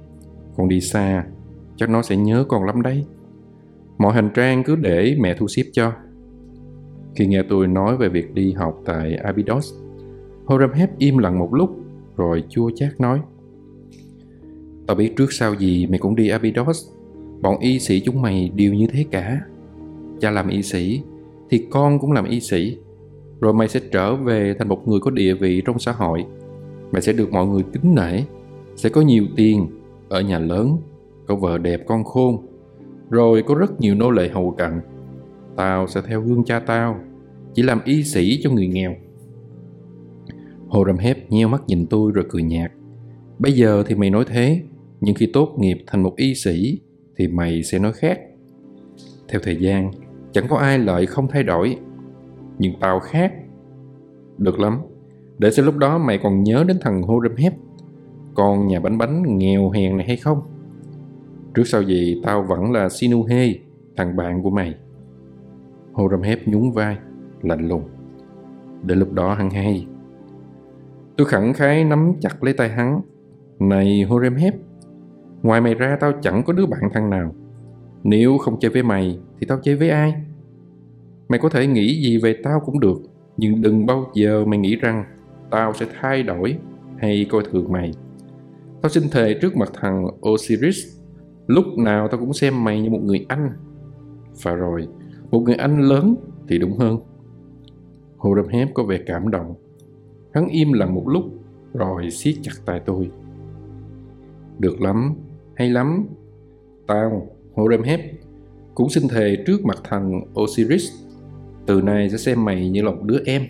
Con 0.56 0.68
đi 0.68 0.80
xa, 0.80 1.24
chắc 1.76 1.90
nó 1.90 2.02
sẽ 2.02 2.16
nhớ 2.16 2.44
con 2.48 2.64
lắm 2.64 2.82
đấy. 2.82 3.04
Mọi 3.98 4.14
hành 4.14 4.30
trang 4.34 4.64
cứ 4.64 4.76
để 4.76 5.16
mẹ 5.20 5.34
thu 5.34 5.48
xếp 5.48 5.64
cho. 5.72 5.92
Khi 7.14 7.26
nghe 7.26 7.42
tôi 7.48 7.66
nói 7.66 7.96
về 7.96 8.08
việc 8.08 8.34
đi 8.34 8.52
học 8.52 8.80
tại 8.84 9.14
Abydos, 9.14 9.74
Horemheb 10.44 10.90
im 10.98 11.18
lặng 11.18 11.38
một 11.38 11.54
lúc, 11.54 11.76
rồi 12.16 12.44
chua 12.48 12.70
chát 12.74 13.00
nói. 13.00 13.20
Tao 14.86 14.94
biết 14.94 15.16
trước 15.16 15.32
sau 15.32 15.54
gì 15.54 15.86
mày 15.86 15.98
cũng 15.98 16.16
đi 16.16 16.28
Abydos, 16.28 16.88
Bọn 17.42 17.58
y 17.58 17.78
sĩ 17.78 18.00
chúng 18.00 18.22
mày 18.22 18.52
đều 18.54 18.74
như 18.74 18.86
thế 18.86 19.04
cả. 19.10 19.40
Cha 20.20 20.30
làm 20.30 20.48
y 20.48 20.62
sĩ 20.62 21.02
Thì 21.50 21.66
con 21.70 21.98
cũng 21.98 22.12
làm 22.12 22.24
y 22.24 22.40
sĩ. 22.40 22.78
Rồi 23.40 23.52
mày 23.52 23.68
sẽ 23.68 23.80
trở 23.92 24.16
về 24.16 24.54
thành 24.58 24.68
một 24.68 24.88
người 24.88 25.00
có 25.00 25.10
địa 25.10 25.34
vị 25.34 25.62
trong 25.66 25.78
xã 25.78 25.92
hội. 25.92 26.24
Mày 26.92 27.02
sẽ 27.02 27.12
được 27.12 27.32
mọi 27.32 27.46
người 27.46 27.62
kính 27.72 27.94
nể. 27.94 28.22
Sẽ 28.76 28.88
có 28.88 29.00
nhiều 29.00 29.24
tiền 29.36 29.66
Ở 30.08 30.20
nhà 30.20 30.38
lớn, 30.38 30.76
Có 31.26 31.36
vợ 31.36 31.58
đẹp, 31.58 31.80
con 31.86 32.04
khôn. 32.04 32.46
Rồi 33.10 33.42
có 33.42 33.54
rất 33.54 33.80
nhiều 33.80 33.94
nô 33.94 34.10
lệ 34.10 34.28
hầu 34.28 34.50
cận 34.50 34.80
Tao 35.56 35.86
sẽ 35.86 36.00
theo 36.06 36.20
gương 36.20 36.44
cha 36.44 36.60
tao, 36.60 37.00
Chỉ 37.54 37.62
làm 37.62 37.80
y 37.84 38.02
sĩ 38.04 38.40
cho 38.42 38.50
người 38.50 38.66
nghèo. 38.66 38.94
Hồ 40.68 40.84
Rầm 40.86 40.96
Hép 40.96 41.30
nheo 41.30 41.48
mắt 41.48 41.62
nhìn 41.66 41.86
tôi 41.86 42.12
rồi 42.14 42.24
cười 42.28 42.42
nhạt. 42.42 42.72
Bây 43.38 43.52
giờ 43.52 43.82
thì 43.86 43.94
mày 43.94 44.10
nói 44.10 44.24
thế, 44.28 44.60
Nhưng 45.00 45.14
khi 45.14 45.30
tốt 45.32 45.54
nghiệp 45.58 45.78
thành 45.86 46.02
một 46.02 46.16
y 46.16 46.34
sĩ 46.34 46.80
Thì 47.16 47.28
mày 47.28 47.62
sẽ 47.62 47.78
nói 47.78 47.92
khác. 47.92 48.20
Theo 49.28 49.40
thời 49.44 49.56
gian, 49.56 49.90
Chẳng 50.32 50.48
có 50.48 50.56
ai 50.56 50.78
lợi 50.78 51.06
không 51.06 51.28
thay 51.28 51.42
đổi. 51.42 51.76
Nhưng 52.58 52.72
tao 52.80 53.00
khác. 53.00 53.32
Được 54.38 54.60
lắm 54.60 54.80
Để 55.38 55.50
xem 55.50 55.66
lúc 55.66 55.76
đó 55.76 55.98
mày 55.98 56.18
còn 56.22 56.42
nhớ 56.42 56.64
đến 56.68 56.76
thằng 56.80 57.02
Horemheb, 57.02 57.38
Hép 57.38 57.52
Con 58.34 58.66
nhà 58.66 58.80
bánh 58.80 58.98
bánh 58.98 59.38
nghèo 59.38 59.70
hèn 59.70 59.96
này 59.96 60.06
hay 60.06 60.16
không? 60.16 60.40
Trước 61.54 61.64
sau 61.64 61.82
gì 61.82 62.20
tao 62.24 62.42
vẫn 62.42 62.72
là 62.72 62.88
Sinuhe 62.88 63.48
Thằng 63.96 64.16
bạn 64.16 64.42
của 64.42 64.50
mày. 64.50 64.74
Horemheb 65.92 66.38
Hép 66.38 66.48
nhún 66.48 66.70
vai 66.70 66.96
Lạnh 67.42 67.68
lùng. 67.68 67.82
Để 68.82 68.94
lúc 68.94 69.12
đó 69.12 69.34
hắn 69.34 69.50
hay. 69.50 69.86
Tôi 71.16 71.26
khẳng 71.26 71.52
khái 71.52 71.84
nắm 71.84 72.12
chặt 72.20 72.42
lấy 72.42 72.54
tay 72.54 72.68
hắn. 72.68 73.00
Này 73.58 74.02
Horemheb 74.02 74.54
Ngoài 75.42 75.60
mày 75.60 75.74
ra 75.74 75.96
tao 76.00 76.12
chẳng 76.22 76.42
có 76.46 76.52
đứa 76.52 76.66
bạn 76.66 76.80
thằng 76.92 77.10
nào. 77.10 77.34
Nếu 78.02 78.38
không 78.38 78.60
chơi 78.60 78.70
với 78.70 78.82
mày 78.82 79.18
Thì 79.40 79.46
tao 79.46 79.58
chơi 79.62 79.76
với 79.76 79.90
ai? 79.90 80.14
Mày 81.28 81.38
có 81.38 81.48
thể 81.48 81.66
nghĩ 81.66 82.02
gì 82.02 82.18
về 82.18 82.36
tao 82.42 82.60
cũng 82.60 82.80
được 82.80 82.98
Nhưng 83.36 83.62
đừng 83.62 83.86
bao 83.86 84.10
giờ 84.14 84.44
mày 84.44 84.58
nghĩ 84.58 84.76
rằng 84.76 85.04
Tao 85.50 85.72
sẽ 85.74 85.86
thay 86.00 86.22
đổi 86.22 86.58
Hay 86.98 87.26
coi 87.30 87.42
thường 87.50 87.72
mày 87.72 87.90
Tao 88.82 88.90
xin 88.90 89.02
thề 89.10 89.34
trước 89.34 89.56
mặt 89.56 89.70
thằng 89.74 90.06
Osiris 90.28 90.78
Lúc 91.46 91.64
nào 91.78 92.08
tao 92.08 92.20
cũng 92.20 92.32
xem 92.32 92.64
mày 92.64 92.80
như 92.80 92.90
một 92.90 93.00
người 93.02 93.26
anh 93.28 93.50
Và 94.42 94.52
rồi 94.52 94.88
Một 95.30 95.40
người 95.40 95.54
anh 95.54 95.80
lớn 95.80 96.16
thì 96.48 96.58
đúng 96.58 96.78
hơn 96.78 96.98
Horemheb 98.16 98.68
có 98.74 98.82
vẻ 98.82 98.98
cảm 99.06 99.30
động 99.30 99.54
Hắn 100.34 100.48
im 100.48 100.72
lặng 100.72 100.94
một 100.94 101.08
lúc 101.08 101.24
rồi 101.74 102.10
siết 102.10 102.34
chặt 102.42 102.52
tay 102.64 102.80
tôi. 102.86 103.10
Được 104.58 104.80
lắm, 104.80 105.14
hay 105.54 105.70
lắm. 105.70 106.06
Tao, 106.86 107.26
Horemheb, 107.54 108.00
cũng 108.74 108.90
xin 108.90 109.08
thề 109.08 109.36
trước 109.46 109.64
mặt 109.64 109.78
thằng 109.84 110.20
Osiris. 110.40 110.92
Từ 111.66 111.82
nay 111.82 112.10
sẽ 112.10 112.16
xem 112.16 112.44
mày 112.44 112.68
như 112.68 112.82
là 112.82 112.90
một 112.90 113.02
đứa 113.02 113.18
em. 113.24 113.46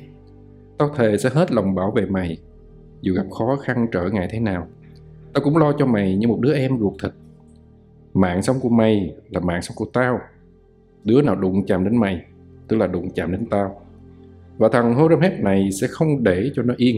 Tao 0.79 0.89
thề 0.97 1.17
sẽ 1.19 1.31
hết 1.33 1.53
lòng 1.53 1.75
bảo 1.75 1.91
vệ 1.91 2.07
mày. 2.07 2.39
Dù 3.01 3.15
gặp 3.15 3.27
khó 3.39 3.57
khăn 3.57 3.87
trở 3.93 4.11
ngại 4.11 4.29
thế 4.31 4.41
nào, 4.41 4.69
tao 5.33 5.45
cũng 5.45 5.57
lo 5.57 5.73
cho 5.79 5.87
mày 5.87 6.17
như 6.17 6.29
một 6.29 6.39
đứa 6.41 6.55
em 6.55 6.79
ruột 6.81 6.95
thịt. 7.03 7.13
Mạng 8.15 8.43
sống 8.43 8.57
của 8.61 8.69
mày 8.69 9.15
là 9.31 9.41
mạng 9.41 9.63
sống 9.63 9.77
của 9.77 9.87
tao. 9.93 10.21
Đứa 11.05 11.23
nào 11.23 11.37
đụng 11.37 11.67
chạm 11.67 11.85
đến 11.85 11.97
mày, 11.97 12.25
tức 12.69 12.77
là 12.77 12.87
đụng 12.87 13.11
chạm 13.15 13.33
đến 13.33 13.47
tao 13.51 13.81
và 14.59 14.69
thằng 14.73 14.95
Horemheb 14.95 15.33
này 15.41 15.73
sẽ 15.73 15.87
không 15.87 16.23
để 16.23 16.51
cho 16.55 16.63
nó 16.63 16.75
yên 16.77 16.97